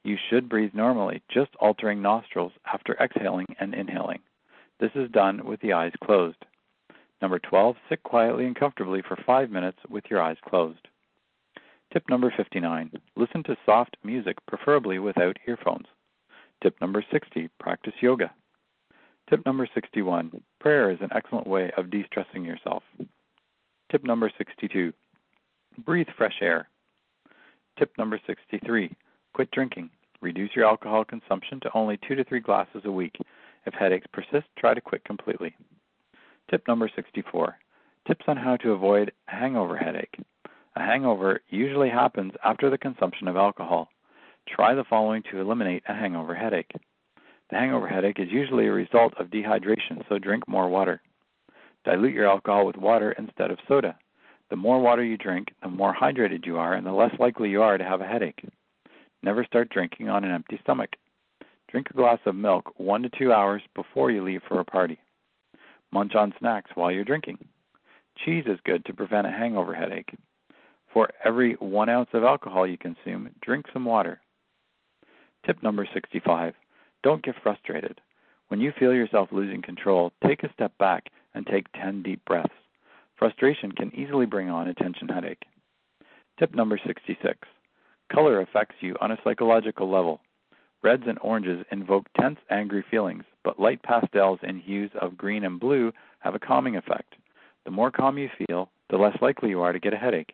You 0.02 0.16
should 0.28 0.48
breathe 0.48 0.74
normally, 0.74 1.22
just 1.32 1.54
altering 1.60 2.02
nostrils 2.02 2.50
after 2.66 2.96
exhaling 3.00 3.46
and 3.60 3.72
inhaling. 3.72 4.18
This 4.80 4.90
is 4.96 5.08
done 5.12 5.44
with 5.44 5.60
the 5.60 5.74
eyes 5.74 5.92
closed. 6.02 6.44
Number 7.22 7.38
12, 7.38 7.76
sit 7.88 8.02
quietly 8.02 8.46
and 8.46 8.56
comfortably 8.56 9.02
for 9.06 9.16
5 9.24 9.48
minutes 9.48 9.78
with 9.88 10.04
your 10.10 10.20
eyes 10.20 10.38
closed. 10.44 10.88
Tip 11.92 12.08
number 12.08 12.34
59 12.36 12.90
listen 13.14 13.44
to 13.44 13.56
soft 13.64 13.96
music, 14.02 14.38
preferably 14.48 14.98
without 14.98 15.36
earphones. 15.46 15.86
Tip 16.64 16.74
number 16.80 17.04
60 17.12 17.48
practice 17.60 17.94
yoga. 18.00 18.32
Tip 19.30 19.46
number 19.46 19.68
61 19.72 20.42
prayer 20.58 20.90
is 20.90 20.98
an 21.00 21.10
excellent 21.14 21.46
way 21.46 21.70
of 21.76 21.88
de 21.88 22.04
stressing 22.06 22.44
yourself. 22.44 22.82
Tip 23.92 24.02
number 24.02 24.30
62 24.36 24.92
breathe 25.86 26.08
fresh 26.18 26.34
air. 26.42 26.68
Tip 27.78 27.92
number 27.96 28.20
63 28.26 28.92
quit 29.32 29.50
drinking. 29.52 29.88
Reduce 30.20 30.50
your 30.56 30.66
alcohol 30.66 31.04
consumption 31.04 31.60
to 31.60 31.70
only 31.74 31.96
two 32.06 32.16
to 32.16 32.24
three 32.24 32.40
glasses 32.40 32.82
a 32.84 32.90
week. 32.90 33.16
If 33.66 33.74
headaches 33.74 34.08
persist, 34.12 34.48
try 34.58 34.74
to 34.74 34.80
quit 34.80 35.04
completely. 35.04 35.54
Tip 36.50 36.66
number 36.66 36.90
64 36.94 37.56
Tips 38.08 38.24
on 38.26 38.36
how 38.36 38.56
to 38.56 38.72
avoid 38.72 39.12
a 39.28 39.30
hangover 39.30 39.76
headache. 39.76 40.16
A 40.74 40.80
hangover 40.80 41.40
usually 41.50 41.88
happens 41.88 42.32
after 42.44 42.68
the 42.68 42.78
consumption 42.78 43.28
of 43.28 43.36
alcohol. 43.36 43.90
Try 44.48 44.74
the 44.74 44.84
following 44.84 45.22
to 45.30 45.40
eliminate 45.40 45.84
a 45.88 45.94
hangover 45.94 46.34
headache. 46.34 46.72
The 47.50 47.56
hangover 47.56 47.88
headache 47.88 48.20
is 48.20 48.30
usually 48.30 48.66
a 48.66 48.72
result 48.72 49.14
of 49.18 49.26
dehydration, 49.26 50.08
so 50.08 50.18
drink 50.18 50.46
more 50.46 50.68
water. 50.68 51.02
Dilute 51.84 52.14
your 52.14 52.28
alcohol 52.28 52.64
with 52.64 52.76
water 52.76 53.12
instead 53.12 53.50
of 53.50 53.58
soda. 53.66 53.98
The 54.50 54.56
more 54.56 54.80
water 54.80 55.02
you 55.02 55.16
drink, 55.16 55.48
the 55.62 55.68
more 55.68 55.94
hydrated 55.94 56.46
you 56.46 56.58
are, 56.58 56.74
and 56.74 56.86
the 56.86 56.92
less 56.92 57.12
likely 57.18 57.50
you 57.50 57.62
are 57.62 57.76
to 57.76 57.84
have 57.84 58.00
a 58.00 58.06
headache. 58.06 58.44
Never 59.22 59.44
start 59.44 59.70
drinking 59.70 60.08
on 60.08 60.22
an 60.22 60.30
empty 60.30 60.60
stomach. 60.62 60.90
Drink 61.68 61.88
a 61.90 61.94
glass 61.94 62.18
of 62.24 62.36
milk 62.36 62.72
one 62.76 63.02
to 63.02 63.10
two 63.10 63.32
hours 63.32 63.62
before 63.74 64.10
you 64.10 64.22
leave 64.22 64.42
for 64.46 64.60
a 64.60 64.64
party. 64.64 64.98
Munch 65.92 66.14
on 66.14 66.32
snacks 66.38 66.70
while 66.74 66.92
you're 66.92 67.04
drinking. 67.04 67.38
Cheese 68.24 68.44
is 68.46 68.58
good 68.64 68.84
to 68.84 68.94
prevent 68.94 69.26
a 69.26 69.30
hangover 69.30 69.74
headache. 69.74 70.14
For 70.92 71.10
every 71.24 71.54
one 71.54 71.88
ounce 71.88 72.10
of 72.12 72.22
alcohol 72.22 72.66
you 72.66 72.78
consume, 72.78 73.30
drink 73.40 73.66
some 73.72 73.84
water. 73.84 74.20
Tip 75.44 75.62
number 75.62 75.88
65 75.92 76.54
Don't 77.02 77.22
get 77.22 77.36
frustrated. 77.42 78.00
When 78.48 78.60
you 78.60 78.72
feel 78.78 78.92
yourself 78.92 79.28
losing 79.32 79.62
control, 79.62 80.12
take 80.26 80.42
a 80.42 80.52
step 80.52 80.76
back 80.78 81.06
and 81.34 81.46
take 81.46 81.70
10 81.72 82.02
deep 82.02 82.24
breaths. 82.24 82.52
Frustration 83.16 83.72
can 83.72 83.94
easily 83.94 84.26
bring 84.26 84.50
on 84.50 84.68
a 84.68 84.74
tension 84.74 85.08
headache. 85.08 85.44
Tip 86.38 86.54
number 86.54 86.80
66 86.84 87.38
Color 88.12 88.40
affects 88.40 88.76
you 88.80 88.96
on 89.00 89.12
a 89.12 89.18
psychological 89.22 89.90
level. 89.90 90.20
Reds 90.82 91.04
and 91.06 91.18
oranges 91.20 91.64
invoke 91.70 92.06
tense, 92.18 92.38
angry 92.50 92.84
feelings, 92.90 93.24
but 93.44 93.60
light 93.60 93.82
pastels 93.82 94.40
in 94.42 94.58
hues 94.58 94.90
of 95.00 95.16
green 95.16 95.44
and 95.44 95.60
blue 95.60 95.92
have 96.20 96.34
a 96.34 96.38
calming 96.38 96.76
effect. 96.76 97.14
The 97.64 97.70
more 97.70 97.90
calm 97.90 98.18
you 98.18 98.30
feel, 98.46 98.70
the 98.88 98.96
less 98.96 99.16
likely 99.20 99.50
you 99.50 99.60
are 99.60 99.72
to 99.72 99.78
get 99.78 99.92
a 99.92 99.98
headache. 99.98 100.32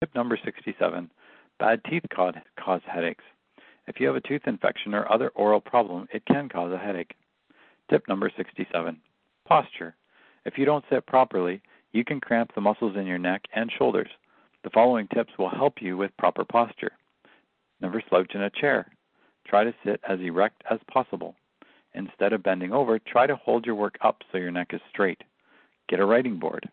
Tip 0.00 0.14
number 0.14 0.38
67 0.44 1.10
Bad 1.58 1.80
teeth 1.88 2.02
cause 2.10 2.80
headaches. 2.86 3.24
If 3.86 4.00
you 4.00 4.06
have 4.06 4.16
a 4.16 4.20
tooth 4.20 4.42
infection 4.46 4.94
or 4.94 5.10
other 5.10 5.28
oral 5.30 5.60
problem, 5.60 6.08
it 6.12 6.24
can 6.26 6.48
cause 6.48 6.72
a 6.72 6.78
headache. 6.78 7.14
Tip 7.88 8.08
number 8.08 8.30
67 8.36 9.00
Posture. 9.46 9.94
If 10.44 10.58
you 10.58 10.64
don't 10.64 10.84
sit 10.90 11.06
properly, 11.06 11.60
you 11.92 12.04
can 12.04 12.20
cramp 12.20 12.52
the 12.54 12.60
muscles 12.60 12.96
in 12.96 13.06
your 13.06 13.18
neck 13.18 13.42
and 13.54 13.70
shoulders. 13.78 14.10
The 14.64 14.70
following 14.70 15.06
tips 15.14 15.32
will 15.38 15.50
help 15.50 15.80
you 15.80 15.96
with 15.96 16.16
proper 16.16 16.44
posture. 16.44 16.92
Never 17.80 18.02
slouch 18.08 18.34
in 18.34 18.42
a 18.42 18.50
chair. 18.50 18.86
Try 19.46 19.64
to 19.64 19.74
sit 19.84 20.00
as 20.08 20.18
erect 20.20 20.62
as 20.70 20.80
possible. 20.90 21.36
Instead 21.94 22.32
of 22.32 22.42
bending 22.42 22.72
over, 22.72 22.98
try 22.98 23.26
to 23.26 23.36
hold 23.36 23.64
your 23.64 23.76
work 23.76 23.96
up 24.02 24.22
so 24.30 24.38
your 24.38 24.50
neck 24.50 24.68
is 24.72 24.80
straight. 24.90 25.22
Get 25.88 26.00
a 26.00 26.04
writing 26.04 26.38
board. 26.38 26.68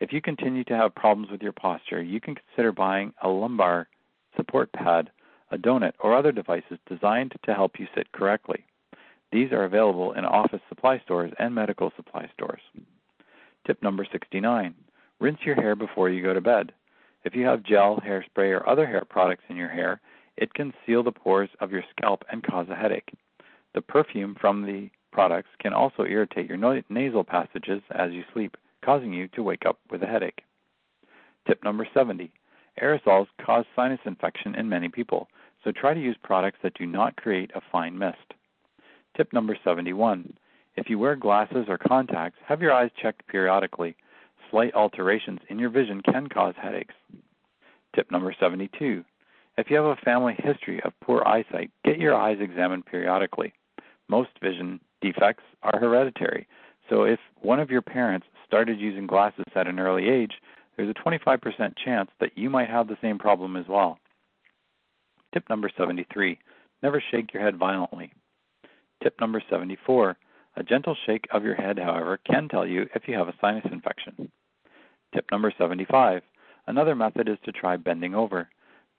If 0.00 0.12
you 0.12 0.20
continue 0.20 0.64
to 0.64 0.76
have 0.76 0.94
problems 0.94 1.30
with 1.30 1.42
your 1.42 1.52
posture, 1.52 2.02
you 2.02 2.20
can 2.20 2.34
consider 2.34 2.72
buying 2.72 3.14
a 3.22 3.28
lumbar 3.28 3.88
support 4.36 4.70
pad, 4.72 5.10
a 5.54 5.58
donut, 5.58 5.92
or 6.00 6.14
other 6.14 6.32
devices 6.32 6.78
designed 6.88 7.32
to 7.44 7.54
help 7.54 7.78
you 7.78 7.86
sit 7.94 8.12
correctly. 8.12 8.64
These 9.32 9.52
are 9.52 9.64
available 9.64 10.12
in 10.12 10.24
office 10.24 10.60
supply 10.68 11.00
stores 11.00 11.32
and 11.38 11.54
medical 11.54 11.92
supply 11.96 12.28
stores. 12.34 12.60
Tip 13.66 13.82
number 13.82 14.06
69 14.10 14.74
Rinse 15.20 15.38
your 15.44 15.54
hair 15.54 15.74
before 15.74 16.10
you 16.10 16.22
go 16.22 16.34
to 16.34 16.40
bed. 16.40 16.72
If 17.24 17.34
you 17.34 17.46
have 17.46 17.62
gel, 17.62 18.02
hairspray, 18.04 18.52
or 18.52 18.68
other 18.68 18.86
hair 18.86 19.04
products 19.08 19.44
in 19.48 19.56
your 19.56 19.68
hair, 19.68 20.00
it 20.36 20.52
can 20.52 20.74
seal 20.84 21.02
the 21.02 21.12
pores 21.12 21.48
of 21.60 21.70
your 21.70 21.84
scalp 21.96 22.24
and 22.30 22.42
cause 22.42 22.66
a 22.68 22.74
headache. 22.74 23.12
The 23.74 23.80
perfume 23.80 24.36
from 24.40 24.66
the 24.66 24.90
products 25.12 25.48
can 25.60 25.72
also 25.72 26.04
irritate 26.04 26.48
your 26.48 26.82
nasal 26.90 27.24
passages 27.24 27.80
as 27.92 28.12
you 28.12 28.24
sleep 28.32 28.56
causing 28.84 29.12
you 29.12 29.28
to 29.28 29.42
wake 29.42 29.64
up 29.66 29.78
with 29.90 30.02
a 30.02 30.06
headache. 30.06 30.42
Tip 31.46 31.62
number 31.64 31.86
70 31.94 32.30
Aerosols 32.82 33.26
cause 33.44 33.64
sinus 33.76 34.00
infection 34.04 34.54
in 34.56 34.68
many 34.68 34.88
people, 34.88 35.28
so 35.64 35.72
try 35.72 35.94
to 35.94 36.00
use 36.00 36.16
products 36.22 36.58
that 36.62 36.74
do 36.74 36.86
not 36.86 37.16
create 37.16 37.50
a 37.54 37.62
fine 37.72 37.98
mist. 37.98 38.34
Tip 39.16 39.32
number 39.32 39.56
71 39.64 40.34
If 40.76 40.90
you 40.90 40.98
wear 40.98 41.16
glasses 41.16 41.64
or 41.68 41.78
contacts, 41.78 42.38
have 42.46 42.60
your 42.60 42.72
eyes 42.72 42.90
checked 43.00 43.26
periodically. 43.26 43.96
Slight 44.50 44.74
alterations 44.74 45.40
in 45.48 45.58
your 45.58 45.70
vision 45.70 46.02
can 46.02 46.28
cause 46.28 46.54
headaches. 46.60 46.94
Tip 47.96 48.10
number 48.10 48.34
72 48.38 49.04
If 49.56 49.70
you 49.70 49.76
have 49.76 49.86
a 49.86 49.96
family 50.04 50.34
history 50.36 50.80
of 50.84 50.92
poor 51.00 51.22
eyesight, 51.24 51.70
get 51.84 51.98
your 51.98 52.14
eyes 52.14 52.38
examined 52.40 52.86
periodically. 52.86 53.54
Most 54.08 54.30
vision 54.42 54.80
defects 55.00 55.44
are 55.62 55.80
hereditary, 55.80 56.46
so 56.90 57.04
if 57.04 57.18
one 57.40 57.60
of 57.60 57.70
your 57.70 57.82
parents 57.82 58.26
started 58.46 58.78
using 58.78 59.06
glasses 59.06 59.44
at 59.54 59.66
an 59.66 59.78
early 59.78 60.08
age, 60.08 60.32
there's 60.76 60.90
a 60.90 61.08
25% 61.08 61.74
chance 61.82 62.10
that 62.20 62.36
you 62.36 62.50
might 62.50 62.68
have 62.68 62.88
the 62.88 62.98
same 63.00 63.18
problem 63.18 63.56
as 63.56 63.66
well. 63.68 63.98
Tip 65.34 65.50
number 65.50 65.68
73 65.76 66.38
Never 66.82 67.02
shake 67.10 67.34
your 67.34 67.42
head 67.42 67.56
violently. 67.56 68.12
Tip 69.02 69.20
number 69.20 69.42
74 69.50 70.16
A 70.56 70.62
gentle 70.62 70.96
shake 71.06 71.26
of 71.32 71.42
your 71.42 71.56
head, 71.56 71.76
however, 71.76 72.20
can 72.24 72.48
tell 72.48 72.64
you 72.64 72.86
if 72.94 73.02
you 73.08 73.14
have 73.16 73.26
a 73.26 73.34
sinus 73.40 73.66
infection. 73.70 74.30
Tip 75.12 75.26
number 75.32 75.52
75 75.58 76.22
Another 76.68 76.94
method 76.94 77.28
is 77.28 77.38
to 77.44 77.52
try 77.52 77.76
bending 77.76 78.14
over. 78.14 78.48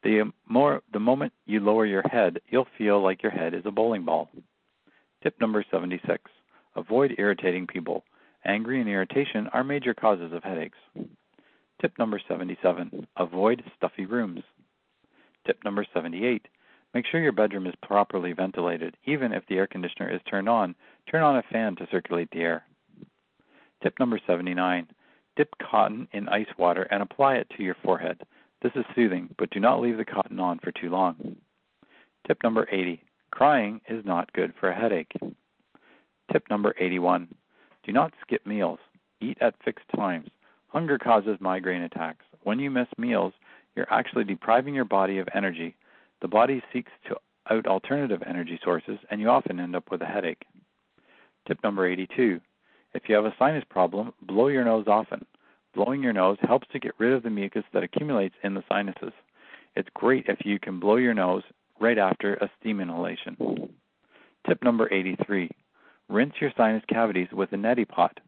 The 0.03 0.31
more 0.47 0.83
the 0.91 0.99
moment 0.99 1.31
you 1.45 1.61
lower 1.61 1.85
your 1.85 2.03
head, 2.03 2.41
you'll 2.49 2.67
feel 2.77 3.01
like 3.01 3.23
your 3.23 3.31
head 3.31 3.53
is 3.53 3.63
a 3.65 3.71
bowling 3.71 4.03
ball. 4.03 4.29
Tip 5.23 5.39
number 5.39 5.65
76 5.71 6.21
Avoid 6.75 7.15
irritating 7.17 7.65
people. 7.65 8.03
Angry 8.43 8.81
and 8.81 8.89
irritation 8.89 9.47
are 9.53 9.63
major 9.63 9.93
causes 9.93 10.33
of 10.33 10.43
headaches. 10.43 10.77
Tip 11.81 11.97
number 11.97 12.21
77 12.27 13.07
Avoid 13.17 13.63
stuffy 13.77 14.05
rooms. 14.05 14.43
Tip 15.45 15.63
number 15.63 15.85
78 15.93 16.47
Make 16.93 17.05
sure 17.07 17.21
your 17.21 17.33
bedroom 17.33 17.67
is 17.67 17.73
properly 17.83 18.31
ventilated. 18.31 18.95
Even 19.05 19.33
if 19.33 19.45
the 19.47 19.57
air 19.57 19.67
conditioner 19.67 20.09
is 20.09 20.21
turned 20.29 20.47
on, 20.47 20.75
turn 21.11 21.23
on 21.23 21.35
a 21.35 21.43
fan 21.51 21.75
to 21.75 21.87
circulate 21.91 22.29
the 22.31 22.39
air. 22.39 22.63
Tip 23.83 23.99
number 23.99 24.19
79 24.25 24.87
Dip 25.35 25.49
cotton 25.61 26.07
in 26.13 26.29
ice 26.29 26.47
water 26.57 26.83
and 26.83 27.03
apply 27.03 27.35
it 27.35 27.51
to 27.57 27.63
your 27.63 27.75
forehead. 27.83 28.21
This 28.61 28.71
is 28.75 28.85
soothing, 28.95 29.35
but 29.37 29.49
do 29.49 29.59
not 29.59 29.81
leave 29.81 29.97
the 29.97 30.05
cotton 30.05 30.39
on 30.39 30.59
for 30.59 30.71
too 30.71 30.89
long. 30.89 31.35
Tip 32.25 32.41
number 32.43 32.67
80 32.71 33.03
Crying 33.31 33.81
is 33.89 34.05
not 34.05 34.31
good 34.31 34.53
for 34.57 34.69
a 34.69 34.79
headache. 34.79 35.11
Tip 36.31 36.49
number 36.49 36.73
81 36.79 37.27
Do 37.83 37.91
not 37.91 38.13
skip 38.21 38.45
meals. 38.45 38.79
Eat 39.19 39.37
at 39.41 39.61
fixed 39.63 39.89
times. 39.93 40.29
Hunger 40.67 40.97
causes 40.97 41.37
migraine 41.41 41.81
attacks. 41.81 42.25
When 42.43 42.59
you 42.59 42.71
miss 42.71 42.87
meals, 42.97 43.33
you're 43.75 43.91
actually 43.91 44.23
depriving 44.23 44.73
your 44.73 44.85
body 44.85 45.19
of 45.19 45.27
energy. 45.33 45.75
The 46.21 46.27
body 46.27 46.61
seeks 46.71 46.91
to 47.07 47.17
out 47.49 47.67
alternative 47.67 48.23
energy 48.25 48.59
sources, 48.63 48.97
and 49.11 49.21
you 49.21 49.29
often 49.29 49.59
end 49.59 49.75
up 49.75 49.91
with 49.91 50.01
a 50.01 50.05
headache. 50.05 50.45
Tip 51.47 51.59
number 51.63 51.87
82 51.87 52.41
If 52.93 53.03
you 53.07 53.15
have 53.15 53.25
a 53.25 53.35
sinus 53.37 53.63
problem, 53.69 54.13
blow 54.21 54.47
your 54.47 54.65
nose 54.65 54.85
often. 54.87 55.25
Blowing 55.75 56.01
your 56.01 56.13
nose 56.13 56.37
helps 56.41 56.67
to 56.71 56.79
get 56.79 56.95
rid 56.97 57.13
of 57.13 57.23
the 57.23 57.29
mucus 57.29 57.65
that 57.73 57.83
accumulates 57.83 58.35
in 58.43 58.53
the 58.53 58.63
sinuses. 58.69 59.11
It's 59.75 59.89
great 59.93 60.25
if 60.27 60.45
you 60.45 60.57
can 60.57 60.79
blow 60.79 60.95
your 60.95 61.13
nose 61.13 61.43
right 61.79 61.97
after 61.97 62.35
a 62.35 62.49
steam 62.59 62.79
inhalation. 62.79 63.69
Tip 64.47 64.63
number 64.63 64.91
83 64.91 65.49
Rinse 66.07 66.35
your 66.39 66.53
sinus 66.55 66.83
cavities 66.87 67.27
with 67.31 67.51
a 67.51 67.57
neti 67.57 67.87
pot. 67.87 68.19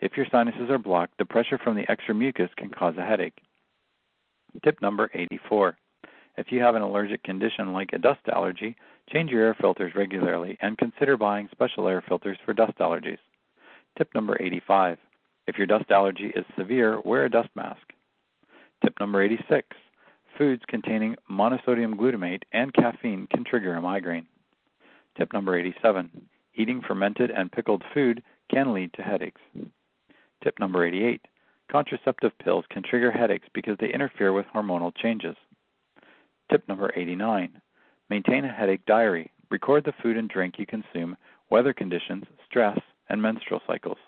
If 0.00 0.16
your 0.16 0.26
sinuses 0.30 0.70
are 0.70 0.78
blocked, 0.78 1.18
the 1.18 1.24
pressure 1.24 1.58
from 1.58 1.76
the 1.76 1.90
extra 1.90 2.14
mucus 2.14 2.50
can 2.56 2.70
cause 2.70 2.94
a 2.96 3.04
headache. 3.04 3.38
Tip 4.64 4.80
number 4.82 5.10
84. 5.14 5.76
If 6.36 6.52
you 6.52 6.60
have 6.60 6.74
an 6.74 6.82
allergic 6.82 7.22
condition 7.22 7.72
like 7.72 7.90
a 7.92 7.98
dust 7.98 8.20
allergy, 8.32 8.76
change 9.10 9.30
your 9.30 9.44
air 9.44 9.56
filters 9.60 9.94
regularly 9.94 10.58
and 10.60 10.76
consider 10.78 11.16
buying 11.16 11.48
special 11.50 11.88
air 11.88 12.02
filters 12.06 12.38
for 12.44 12.52
dust 12.52 12.78
allergies. 12.78 13.18
Tip 13.96 14.08
number 14.14 14.36
85. 14.40 14.98
If 15.46 15.56
your 15.56 15.66
dust 15.66 15.90
allergy 15.90 16.32
is 16.34 16.44
severe, 16.58 17.00
wear 17.04 17.24
a 17.24 17.30
dust 17.30 17.48
mask. 17.54 17.80
Tip 18.84 18.94
number 19.00 19.22
86. 19.22 19.66
Foods 20.36 20.62
containing 20.68 21.16
monosodium 21.30 21.94
glutamate 21.94 22.42
and 22.52 22.74
caffeine 22.74 23.26
can 23.30 23.44
trigger 23.44 23.74
a 23.74 23.80
migraine. 23.80 24.26
Tip 25.16 25.32
number 25.32 25.58
87 25.58 26.10
eating 26.56 26.80
fermented 26.86 27.30
and 27.30 27.52
pickled 27.52 27.82
food 27.92 28.22
can 28.50 28.72
lead 28.72 28.92
to 28.94 29.02
headaches. 29.02 29.40
Tip 30.42 30.58
number 30.58 30.86
88 30.86 31.20
Contraceptive 31.70 32.32
pills 32.38 32.64
can 32.70 32.82
trigger 32.82 33.10
headaches 33.10 33.48
because 33.52 33.76
they 33.80 33.92
interfere 33.92 34.32
with 34.32 34.46
hormonal 34.54 34.94
changes. 34.96 35.36
Tip 36.50 36.66
number 36.68 36.92
89 36.94 37.60
Maintain 38.08 38.44
a 38.44 38.52
headache 38.52 38.84
diary. 38.86 39.32
Record 39.50 39.84
the 39.84 39.92
food 40.00 40.16
and 40.16 40.28
drink 40.28 40.58
you 40.58 40.66
consume, 40.66 41.16
weather 41.50 41.72
conditions, 41.72 42.24
stress, 42.48 42.78
and 43.08 43.20
menstrual 43.20 43.60
cycles. 43.66 43.98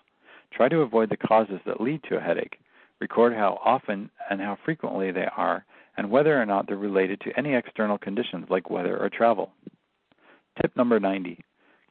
Try 0.51 0.69
to 0.69 0.81
avoid 0.81 1.09
the 1.09 1.17
causes 1.17 1.59
that 1.65 1.81
lead 1.81 2.01
to 2.03 2.17
a 2.17 2.21
headache. 2.21 2.59
Record 2.99 3.33
how 3.33 3.59
often 3.63 4.09
and 4.29 4.41
how 4.41 4.57
frequently 4.63 5.11
they 5.11 5.27
are, 5.35 5.65
and 5.97 6.09
whether 6.09 6.41
or 6.41 6.45
not 6.45 6.67
they're 6.67 6.77
related 6.77 7.19
to 7.21 7.37
any 7.37 7.55
external 7.55 7.97
conditions 7.97 8.47
like 8.49 8.69
weather 8.69 8.97
or 8.97 9.09
travel. 9.09 9.51
Tip 10.61 10.75
number 10.75 10.99
90 10.99 11.39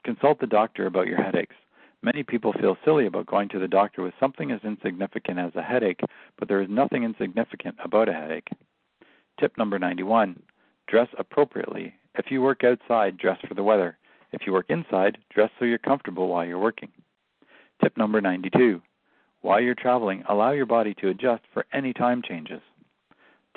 Consult 0.04 0.40
the 0.40 0.46
doctor 0.46 0.86
about 0.86 1.06
your 1.06 1.22
headaches. 1.22 1.54
Many 2.02 2.22
people 2.22 2.52
feel 2.52 2.76
silly 2.84 3.06
about 3.06 3.26
going 3.26 3.48
to 3.48 3.58
the 3.58 3.66
doctor 3.66 4.02
with 4.02 4.14
something 4.20 4.52
as 4.52 4.60
insignificant 4.62 5.38
as 5.38 5.54
a 5.56 5.62
headache, 5.62 6.00
but 6.38 6.46
there 6.46 6.62
is 6.62 6.68
nothing 6.70 7.02
insignificant 7.02 7.76
about 7.82 8.08
a 8.08 8.12
headache. 8.12 8.48
Tip 9.40 9.58
number 9.58 9.78
91 9.78 10.40
Dress 10.86 11.08
appropriately. 11.18 11.94
If 12.14 12.30
you 12.30 12.40
work 12.40 12.62
outside, 12.62 13.18
dress 13.18 13.38
for 13.46 13.54
the 13.54 13.64
weather. 13.64 13.98
If 14.32 14.46
you 14.46 14.52
work 14.52 14.66
inside, 14.68 15.18
dress 15.30 15.50
so 15.58 15.64
you're 15.64 15.78
comfortable 15.78 16.28
while 16.28 16.44
you're 16.44 16.58
working. 16.58 16.90
Tip 17.82 17.96
number 17.96 18.20
92 18.20 18.80
While 19.40 19.60
you're 19.60 19.74
traveling, 19.74 20.22
allow 20.28 20.52
your 20.52 20.66
body 20.66 20.94
to 21.00 21.08
adjust 21.08 21.42
for 21.52 21.66
any 21.72 21.92
time 21.92 22.22
changes. 22.22 22.60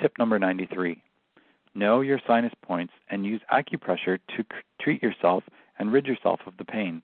Tip 0.00 0.12
number 0.18 0.38
93 0.38 1.00
Know 1.74 2.00
your 2.00 2.20
sinus 2.26 2.52
points 2.62 2.92
and 3.08 3.24
use 3.24 3.40
acupressure 3.52 4.18
to 4.36 4.44
treat 4.80 5.02
yourself 5.02 5.44
and 5.78 5.92
rid 5.92 6.06
yourself 6.06 6.40
of 6.46 6.56
the 6.58 6.64
pain. 6.64 7.02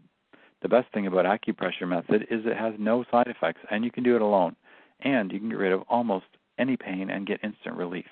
The 0.63 0.69
best 0.69 0.93
thing 0.93 1.07
about 1.07 1.25
acupressure 1.25 1.89
method 1.89 2.27
is 2.31 2.45
it 2.45 2.57
has 2.57 2.75
no 2.79 3.05
side 3.11 3.29
effects 3.29 3.61
and 3.71 3.85
you 3.85 3.91
can 3.91 4.03
do 4.03 4.17
it 4.17 4.23
alone 4.23 4.57
and 5.01 5.33
you 5.33 5.39
can 5.39 5.49
get 5.49 5.59
rid 5.59 5.73
of 5.73 5.83
almost 5.89 6.27
any 6.59 6.77
pain 6.77 7.11
and 7.11 7.27
get 7.27 7.45
instant 7.45 7.77
relief. 7.77 8.07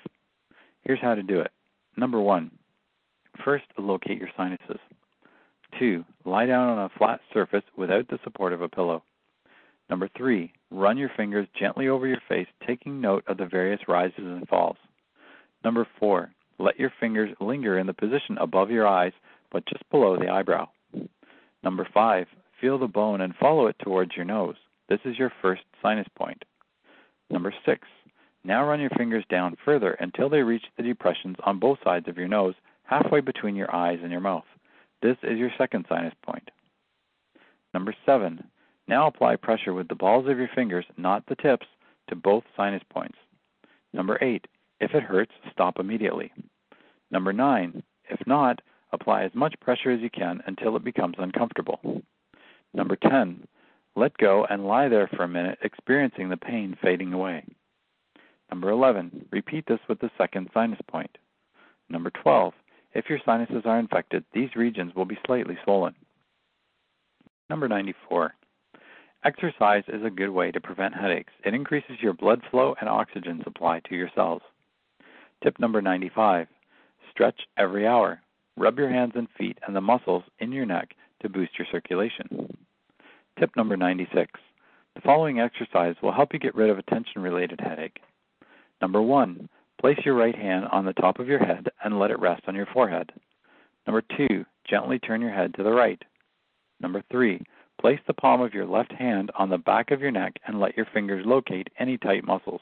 Here's 0.83 1.01
how 1.01 1.15
to 1.15 1.23
do 1.23 1.41
it. 1.41 1.51
Number 1.97 2.21
one, 2.21 2.51
first 3.43 3.65
locate 3.77 4.19
your 4.19 4.29
sinuses. 4.37 4.79
2. 5.79 6.05
Lie 6.23 6.45
down 6.45 6.69
on 6.69 6.85
a 6.85 6.97
flat 6.97 7.19
surface 7.33 7.63
without 7.75 8.07
the 8.07 8.19
support 8.23 8.53
of 8.53 8.61
a 8.61 8.69
pillow. 8.69 9.03
Number 9.89 10.09
3. 10.17 10.51
Run 10.71 10.97
your 10.97 11.11
fingers 11.17 11.47
gently 11.59 11.87
over 11.87 12.07
your 12.07 12.21
face, 12.29 12.47
taking 12.65 13.01
note 13.01 13.23
of 13.27 13.37
the 13.37 13.45
various 13.45 13.81
rises 13.87 14.13
and 14.17 14.47
falls. 14.47 14.77
Number 15.63 15.87
4. 15.99 16.31
Let 16.59 16.79
your 16.79 16.91
fingers 16.99 17.35
linger 17.39 17.77
in 17.77 17.87
the 17.87 17.93
position 17.93 18.37
above 18.39 18.71
your 18.71 18.87
eyes 18.87 19.13
but 19.51 19.65
just 19.65 19.89
below 19.89 20.17
the 20.17 20.29
eyebrow. 20.29 20.67
Number 21.63 21.87
5. 21.93 22.27
Feel 22.59 22.79
the 22.79 22.87
bone 22.87 23.21
and 23.21 23.35
follow 23.35 23.67
it 23.67 23.77
towards 23.79 24.15
your 24.15 24.25
nose. 24.25 24.55
This 24.89 24.99
is 25.05 25.17
your 25.17 25.31
first 25.41 25.63
sinus 25.81 26.07
point. 26.15 26.43
Number 27.29 27.53
6. 27.65 27.87
Now 28.43 28.65
run 28.65 28.79
your 28.79 28.89
fingers 28.91 29.25
down 29.29 29.57
further 29.63 29.91
until 29.93 30.29
they 30.29 30.41
reach 30.41 30.63
the 30.75 30.83
depressions 30.83 31.35
on 31.43 31.59
both 31.59 31.79
sides 31.83 32.07
of 32.07 32.17
your 32.17 32.27
nose, 32.27 32.55
halfway 32.83 33.19
between 33.19 33.55
your 33.55 33.73
eyes 33.75 33.99
and 34.01 34.11
your 34.11 34.21
mouth. 34.21 34.45
This 35.01 35.17
is 35.23 35.37
your 35.37 35.51
second 35.57 35.85
sinus 35.89 36.13
point. 36.23 36.49
Number 37.73 37.93
7. 38.05 38.43
Now 38.87 39.07
apply 39.07 39.35
pressure 39.35 39.73
with 39.73 39.87
the 39.89 39.95
balls 39.95 40.27
of 40.27 40.37
your 40.37 40.49
fingers, 40.55 40.85
not 40.97 41.25
the 41.27 41.35
tips, 41.35 41.67
to 42.09 42.15
both 42.15 42.43
sinus 42.55 42.83
points. 42.89 43.17
Number 43.93 44.17
8. 44.21 44.47
If 44.79 44.93
it 44.93 45.03
hurts, 45.03 45.33
stop 45.51 45.79
immediately. 45.79 46.31
Number 47.11 47.33
9. 47.33 47.83
If 48.09 48.25
not, 48.25 48.61
apply 48.93 49.23
as 49.23 49.31
much 49.35 49.59
pressure 49.59 49.91
as 49.91 49.99
you 49.99 50.09
can 50.09 50.41
until 50.47 50.75
it 50.75 50.83
becomes 50.83 51.15
uncomfortable. 51.17 52.01
Number 52.77 52.95
10. 52.95 53.47
Let 53.95 54.15
go 54.19 54.45
and 54.47 54.67
lie 54.67 54.87
there 54.87 55.07
for 55.07 55.23
a 55.23 55.27
minute, 55.27 55.57
experiencing 55.63 56.29
the 56.29 56.37
pain 56.37 56.77
fading 56.79 57.11
away. 57.11 57.43
Number 58.51 58.69
11. 58.69 59.25
Repeat 59.31 59.65
this 59.67 59.79
with 59.89 59.99
the 59.99 60.11
second 60.15 60.47
sinus 60.53 60.79
point. 60.87 61.17
Number 61.89 62.11
12. 62.11 62.53
If 62.93 63.09
your 63.09 63.17
sinuses 63.25 63.63
are 63.65 63.79
infected, 63.79 64.23
these 64.31 64.55
regions 64.55 64.93
will 64.95 65.05
be 65.05 65.17
slightly 65.25 65.57
swollen. 65.63 65.95
Number 67.49 67.67
94. 67.67 68.35
Exercise 69.25 69.83
is 69.87 70.05
a 70.05 70.11
good 70.11 70.29
way 70.29 70.51
to 70.51 70.61
prevent 70.61 70.93
headaches. 70.93 71.33
It 71.43 71.55
increases 71.55 71.97
your 71.99 72.13
blood 72.13 72.43
flow 72.51 72.75
and 72.79 72.87
oxygen 72.87 73.41
supply 73.43 73.81
to 73.89 73.95
your 73.95 74.11
cells. 74.13 74.43
Tip 75.43 75.59
number 75.59 75.81
95. 75.81 76.47
Stretch 77.09 77.41
every 77.57 77.87
hour. 77.87 78.21
Rub 78.55 78.77
your 78.77 78.89
hands 78.89 79.13
and 79.15 79.27
feet 79.35 79.57
and 79.65 79.75
the 79.75 79.81
muscles 79.81 80.23
in 80.37 80.51
your 80.51 80.67
neck 80.67 80.95
to 81.23 81.29
boost 81.29 81.57
your 81.57 81.67
circulation. 81.71 82.66
Tip 83.39 83.55
number 83.55 83.77
96. 83.77 84.31
The 84.95 85.01
following 85.01 85.39
exercise 85.39 85.95
will 86.01 86.11
help 86.11 86.33
you 86.33 86.39
get 86.39 86.55
rid 86.55 86.71
of 86.71 86.79
a 86.79 86.83
tension 86.83 87.21
related 87.21 87.59
headache. 87.61 87.99
Number 88.81 89.01
1. 89.01 89.47
Place 89.79 89.99
your 90.03 90.15
right 90.15 90.35
hand 90.35 90.65
on 90.71 90.85
the 90.85 90.93
top 90.93 91.19
of 91.19 91.27
your 91.27 91.37
head 91.37 91.67
and 91.83 91.99
let 91.99 92.09
it 92.09 92.19
rest 92.19 92.41
on 92.47 92.55
your 92.55 92.65
forehead. 92.73 93.11
Number 93.85 94.01
2. 94.17 94.43
Gently 94.67 94.97
turn 94.97 95.21
your 95.21 95.31
head 95.31 95.53
to 95.53 95.63
the 95.63 95.71
right. 95.71 96.01
Number 96.79 97.03
3. 97.11 97.39
Place 97.79 97.99
the 98.07 98.13
palm 98.13 98.41
of 98.41 98.55
your 98.55 98.65
left 98.65 98.91
hand 98.91 99.29
on 99.37 99.51
the 99.51 99.59
back 99.59 99.91
of 99.91 100.01
your 100.01 100.11
neck 100.11 100.33
and 100.47 100.59
let 100.59 100.75
your 100.75 100.87
fingers 100.91 101.23
locate 101.23 101.67
any 101.77 101.99
tight 101.99 102.23
muscles. 102.23 102.61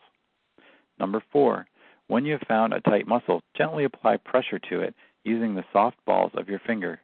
Number 0.99 1.23
4. 1.31 1.65
When 2.07 2.25
you 2.25 2.33
have 2.33 2.47
found 2.47 2.73
a 2.73 2.81
tight 2.81 3.07
muscle, 3.07 3.41
gently 3.55 3.85
apply 3.85 4.17
pressure 4.17 4.59
to 4.69 4.81
it 4.81 4.93
using 5.23 5.55
the 5.55 5.63
soft 5.71 5.97
balls 6.05 6.31
of 6.35 6.49
your 6.49 6.59
finger. 6.67 6.99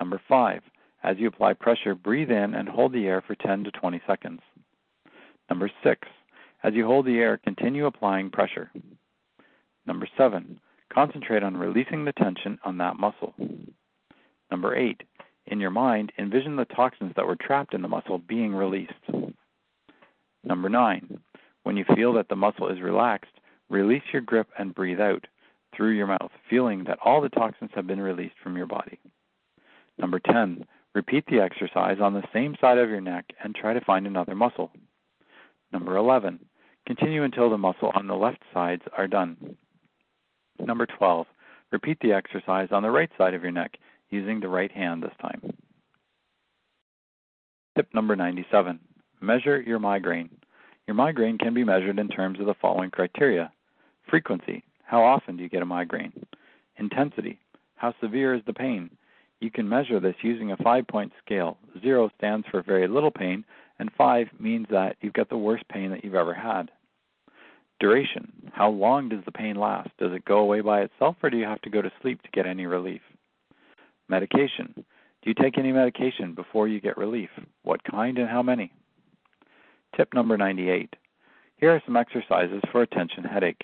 Number 0.00 0.20
5. 0.26 0.62
As 1.04 1.18
you 1.18 1.28
apply 1.28 1.52
pressure, 1.52 1.94
breathe 1.94 2.30
in 2.30 2.54
and 2.54 2.66
hold 2.66 2.94
the 2.94 3.06
air 3.06 3.22
for 3.26 3.34
10 3.34 3.64
to 3.64 3.70
20 3.70 4.00
seconds. 4.06 4.40
Number 5.50 5.70
6. 5.82 6.08
As 6.62 6.72
you 6.72 6.86
hold 6.86 7.04
the 7.04 7.18
air, 7.18 7.36
continue 7.36 7.84
applying 7.84 8.30
pressure. 8.30 8.70
Number 9.86 10.08
7. 10.16 10.58
Concentrate 10.92 11.42
on 11.42 11.58
releasing 11.58 12.06
the 12.06 12.12
tension 12.12 12.58
on 12.64 12.78
that 12.78 12.96
muscle. 12.96 13.34
Number 14.50 14.74
8. 14.74 15.02
In 15.48 15.60
your 15.60 15.70
mind, 15.70 16.10
envision 16.18 16.56
the 16.56 16.64
toxins 16.64 17.12
that 17.16 17.26
were 17.26 17.36
trapped 17.36 17.74
in 17.74 17.82
the 17.82 17.88
muscle 17.88 18.16
being 18.16 18.54
released. 18.54 18.92
Number 20.42 20.70
9. 20.70 21.20
When 21.64 21.76
you 21.76 21.84
feel 21.94 22.14
that 22.14 22.30
the 22.30 22.36
muscle 22.36 22.68
is 22.68 22.80
relaxed, 22.80 23.32
release 23.68 24.02
your 24.10 24.22
grip 24.22 24.48
and 24.58 24.74
breathe 24.74 25.00
out 25.00 25.26
through 25.76 25.90
your 25.90 26.06
mouth, 26.06 26.30
feeling 26.48 26.84
that 26.84 26.98
all 27.04 27.20
the 27.20 27.28
toxins 27.28 27.72
have 27.74 27.86
been 27.86 28.00
released 28.00 28.36
from 28.42 28.56
your 28.56 28.66
body. 28.66 28.98
Number 29.98 30.18
10. 30.18 30.64
Repeat 30.94 31.24
the 31.26 31.40
exercise 31.40 31.98
on 32.00 32.14
the 32.14 32.22
same 32.32 32.56
side 32.60 32.78
of 32.78 32.88
your 32.88 33.00
neck 33.00 33.24
and 33.42 33.54
try 33.54 33.72
to 33.72 33.80
find 33.80 34.06
another 34.06 34.34
muscle. 34.34 34.70
Number 35.72 35.96
11. 35.96 36.38
Continue 36.86 37.24
until 37.24 37.50
the 37.50 37.58
muscle 37.58 37.90
on 37.94 38.06
the 38.06 38.14
left 38.14 38.42
sides 38.52 38.82
are 38.96 39.08
done. 39.08 39.56
Number 40.60 40.86
12. 40.86 41.26
Repeat 41.72 41.98
the 42.00 42.12
exercise 42.12 42.68
on 42.70 42.82
the 42.82 42.90
right 42.90 43.10
side 43.18 43.34
of 43.34 43.42
your 43.42 43.50
neck 43.50 43.72
using 44.10 44.38
the 44.38 44.48
right 44.48 44.70
hand 44.70 45.02
this 45.02 45.14
time. 45.20 45.40
Tip 47.76 47.88
number 47.92 48.14
97. 48.14 48.78
Measure 49.20 49.60
your 49.60 49.80
migraine. 49.80 50.30
Your 50.86 50.94
migraine 50.94 51.38
can 51.38 51.54
be 51.54 51.64
measured 51.64 51.98
in 51.98 52.08
terms 52.08 52.38
of 52.38 52.46
the 52.46 52.54
following 52.54 52.90
criteria 52.90 53.50
frequency. 54.08 54.62
How 54.84 55.02
often 55.02 55.36
do 55.36 55.42
you 55.42 55.48
get 55.48 55.62
a 55.62 55.66
migraine? 55.66 56.12
Intensity. 56.78 57.40
How 57.76 57.94
severe 58.00 58.34
is 58.34 58.42
the 58.46 58.52
pain? 58.52 58.90
You 59.44 59.50
can 59.50 59.68
measure 59.68 60.00
this 60.00 60.14
using 60.22 60.52
a 60.52 60.56
five 60.56 60.88
point 60.88 61.12
scale. 61.22 61.58
Zero 61.82 62.10
stands 62.16 62.46
for 62.50 62.62
very 62.62 62.88
little 62.88 63.10
pain, 63.10 63.44
and 63.78 63.90
five 63.92 64.28
means 64.40 64.66
that 64.70 64.96
you've 65.02 65.12
got 65.12 65.28
the 65.28 65.36
worst 65.36 65.68
pain 65.68 65.90
that 65.90 66.02
you've 66.02 66.14
ever 66.14 66.32
had. 66.32 66.70
Duration. 67.78 68.32
How 68.54 68.70
long 68.70 69.10
does 69.10 69.22
the 69.26 69.32
pain 69.32 69.56
last? 69.56 69.90
Does 69.98 70.14
it 70.14 70.24
go 70.24 70.38
away 70.38 70.62
by 70.62 70.80
itself, 70.80 71.16
or 71.22 71.28
do 71.28 71.36
you 71.36 71.44
have 71.44 71.60
to 71.60 71.68
go 71.68 71.82
to 71.82 71.92
sleep 72.00 72.22
to 72.22 72.30
get 72.30 72.46
any 72.46 72.64
relief? 72.64 73.02
Medication. 74.08 74.72
Do 74.76 74.84
you 75.24 75.34
take 75.34 75.58
any 75.58 75.72
medication 75.72 76.32
before 76.34 76.66
you 76.66 76.80
get 76.80 76.96
relief? 76.96 77.28
What 77.64 77.84
kind 77.84 78.16
and 78.16 78.30
how 78.30 78.42
many? 78.42 78.72
Tip 79.94 80.14
number 80.14 80.38
98. 80.38 80.96
Here 81.58 81.70
are 81.70 81.82
some 81.84 81.98
exercises 81.98 82.62
for 82.72 82.86
tension 82.86 83.24
headache. 83.24 83.60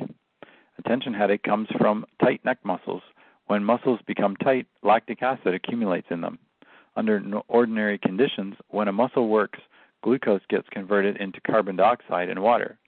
Tension 0.86 1.14
headache 1.14 1.42
comes 1.42 1.68
from 1.78 2.04
tight 2.22 2.44
neck 2.44 2.58
muscles. 2.64 3.02
When 3.50 3.64
muscles 3.64 3.98
become 4.06 4.36
tight, 4.36 4.68
lactic 4.84 5.24
acid 5.24 5.54
accumulates 5.54 6.06
in 6.12 6.20
them. 6.20 6.38
Under 6.94 7.20
ordinary 7.48 7.98
conditions, 7.98 8.54
when 8.68 8.86
a 8.86 8.92
muscle 8.92 9.28
works, 9.28 9.58
glucose 10.04 10.42
gets 10.48 10.68
converted 10.68 11.16
into 11.16 11.40
carbon 11.40 11.74
dioxide 11.74 12.28
and 12.28 12.44
water. 12.44 12.78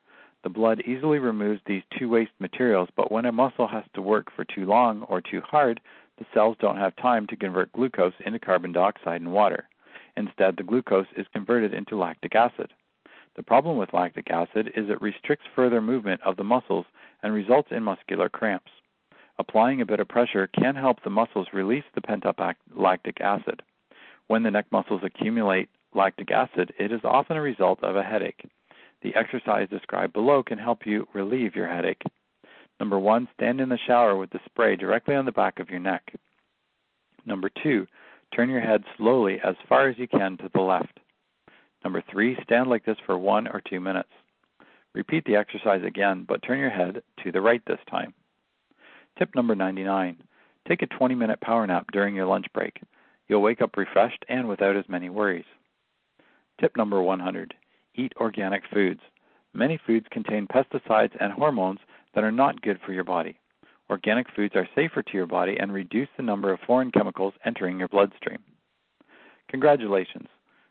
The 0.44 0.50
blood 0.50 0.80
easily 0.82 1.18
removes 1.18 1.60
these 1.66 1.82
two 1.98 2.08
waste 2.08 2.30
materials, 2.38 2.88
but 2.94 3.10
when 3.10 3.24
a 3.24 3.32
muscle 3.32 3.66
has 3.66 3.82
to 3.94 4.02
work 4.02 4.28
for 4.36 4.44
too 4.44 4.64
long 4.64 5.02
or 5.08 5.20
too 5.20 5.40
hard, 5.40 5.80
the 6.16 6.26
cells 6.32 6.56
don't 6.60 6.78
have 6.78 6.94
time 6.94 7.26
to 7.26 7.36
convert 7.36 7.72
glucose 7.72 8.14
into 8.24 8.38
carbon 8.38 8.70
dioxide 8.70 9.20
and 9.20 9.32
water. 9.32 9.68
Instead, 10.16 10.56
the 10.56 10.62
glucose 10.62 11.08
is 11.16 11.26
converted 11.32 11.74
into 11.74 11.96
lactic 11.96 12.36
acid. 12.36 12.72
The 13.34 13.42
problem 13.42 13.78
with 13.78 13.92
lactic 13.92 14.30
acid 14.30 14.68
is 14.76 14.88
it 14.88 15.02
restricts 15.02 15.46
further 15.56 15.82
movement 15.82 16.20
of 16.24 16.36
the 16.36 16.44
muscles 16.44 16.86
and 17.24 17.34
results 17.34 17.72
in 17.72 17.82
muscular 17.82 18.28
cramps. 18.28 18.70
Applying 19.38 19.80
a 19.80 19.86
bit 19.86 20.00
of 20.00 20.08
pressure 20.08 20.46
can 20.46 20.74
help 20.76 21.02
the 21.02 21.10
muscles 21.10 21.48
release 21.52 21.84
the 21.94 22.02
pent 22.02 22.26
up 22.26 22.40
lactic 22.74 23.20
acid. 23.20 23.62
When 24.26 24.42
the 24.42 24.50
neck 24.50 24.66
muscles 24.70 25.02
accumulate 25.02 25.68
lactic 25.94 26.30
acid, 26.30 26.72
it 26.78 26.92
is 26.92 27.00
often 27.04 27.36
a 27.36 27.42
result 27.42 27.82
of 27.82 27.96
a 27.96 28.02
headache. 28.02 28.44
The 29.02 29.14
exercise 29.16 29.68
described 29.68 30.12
below 30.12 30.42
can 30.42 30.58
help 30.58 30.86
you 30.86 31.08
relieve 31.12 31.56
your 31.56 31.66
headache. 31.66 32.02
Number 32.78 32.98
one, 32.98 33.28
stand 33.34 33.60
in 33.60 33.68
the 33.68 33.78
shower 33.86 34.16
with 34.16 34.30
the 34.30 34.40
spray 34.44 34.76
directly 34.76 35.14
on 35.14 35.24
the 35.24 35.32
back 35.32 35.58
of 35.58 35.70
your 35.70 35.80
neck. 35.80 36.14
Number 37.24 37.50
two, 37.62 37.86
turn 38.34 38.50
your 38.50 38.60
head 38.60 38.84
slowly 38.96 39.40
as 39.44 39.54
far 39.68 39.88
as 39.88 39.98
you 39.98 40.08
can 40.08 40.36
to 40.38 40.50
the 40.52 40.60
left. 40.60 41.00
Number 41.84 42.02
three, 42.10 42.36
stand 42.44 42.68
like 42.68 42.84
this 42.84 42.98
for 43.06 43.18
one 43.18 43.48
or 43.48 43.60
two 43.60 43.80
minutes. 43.80 44.08
Repeat 44.94 45.24
the 45.24 45.36
exercise 45.36 45.82
again, 45.84 46.24
but 46.28 46.42
turn 46.42 46.58
your 46.58 46.70
head 46.70 47.02
to 47.24 47.32
the 47.32 47.40
right 47.40 47.62
this 47.66 47.80
time. 47.90 48.14
Tip 49.18 49.34
number 49.34 49.54
99 49.54 50.22
Take 50.68 50.82
a 50.82 50.86
20 50.86 51.14
minute 51.14 51.40
power 51.40 51.66
nap 51.66 51.86
during 51.92 52.14
your 52.14 52.26
lunch 52.26 52.46
break. 52.54 52.80
You'll 53.28 53.42
wake 53.42 53.60
up 53.60 53.76
refreshed 53.76 54.24
and 54.28 54.48
without 54.48 54.76
as 54.76 54.88
many 54.88 55.10
worries. 55.10 55.44
Tip 56.60 56.76
number 56.76 57.02
100 57.02 57.54
Eat 57.94 58.12
organic 58.16 58.62
foods. 58.72 59.00
Many 59.54 59.78
foods 59.86 60.06
contain 60.10 60.46
pesticides 60.46 61.16
and 61.20 61.32
hormones 61.32 61.80
that 62.14 62.24
are 62.24 62.32
not 62.32 62.62
good 62.62 62.80
for 62.84 62.92
your 62.92 63.04
body. 63.04 63.38
Organic 63.90 64.26
foods 64.34 64.56
are 64.56 64.68
safer 64.74 65.02
to 65.02 65.12
your 65.12 65.26
body 65.26 65.58
and 65.58 65.72
reduce 65.72 66.08
the 66.16 66.22
number 66.22 66.50
of 66.50 66.60
foreign 66.60 66.90
chemicals 66.90 67.34
entering 67.44 67.78
your 67.78 67.88
bloodstream. 67.88 68.38
Congratulations! 69.48 70.28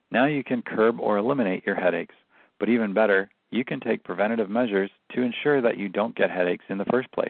Now 0.09 0.25
you 0.25 0.43
can 0.43 0.63
curb 0.63 0.99
or 0.99 1.17
eliminate 1.17 1.65
your 1.65 1.75
headaches. 1.75 2.15
But 2.59 2.69
even 2.69 2.93
better, 2.93 3.29
you 3.51 3.63
can 3.63 3.79
take 3.79 4.03
preventative 4.03 4.49
measures 4.49 4.89
to 5.13 5.21
ensure 5.21 5.61
that 5.61 5.77
you 5.77 5.89
don't 5.89 6.15
get 6.15 6.31
headaches 6.31 6.65
in 6.69 6.79
the 6.79 6.85
first 6.85 7.11
place. 7.11 7.29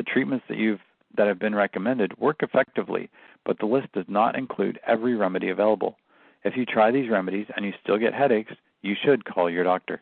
The 0.00 0.04
treatments 0.04 0.46
that 0.48 0.56
you've 0.56 0.80
that 1.14 1.26
have 1.26 1.38
been 1.38 1.54
recommended 1.54 2.16
work 2.16 2.42
effectively, 2.42 3.10
but 3.44 3.58
the 3.58 3.66
list 3.66 3.92
does 3.92 4.06
not 4.08 4.34
include 4.34 4.80
every 4.86 5.14
remedy 5.14 5.50
available. 5.50 5.98
If 6.42 6.56
you 6.56 6.64
try 6.64 6.90
these 6.90 7.10
remedies 7.10 7.48
and 7.54 7.66
you 7.66 7.74
still 7.82 7.98
get 7.98 8.14
headaches, 8.14 8.54
you 8.80 8.94
should 9.04 9.26
call 9.26 9.50
your 9.50 9.62
doctor. 9.62 10.00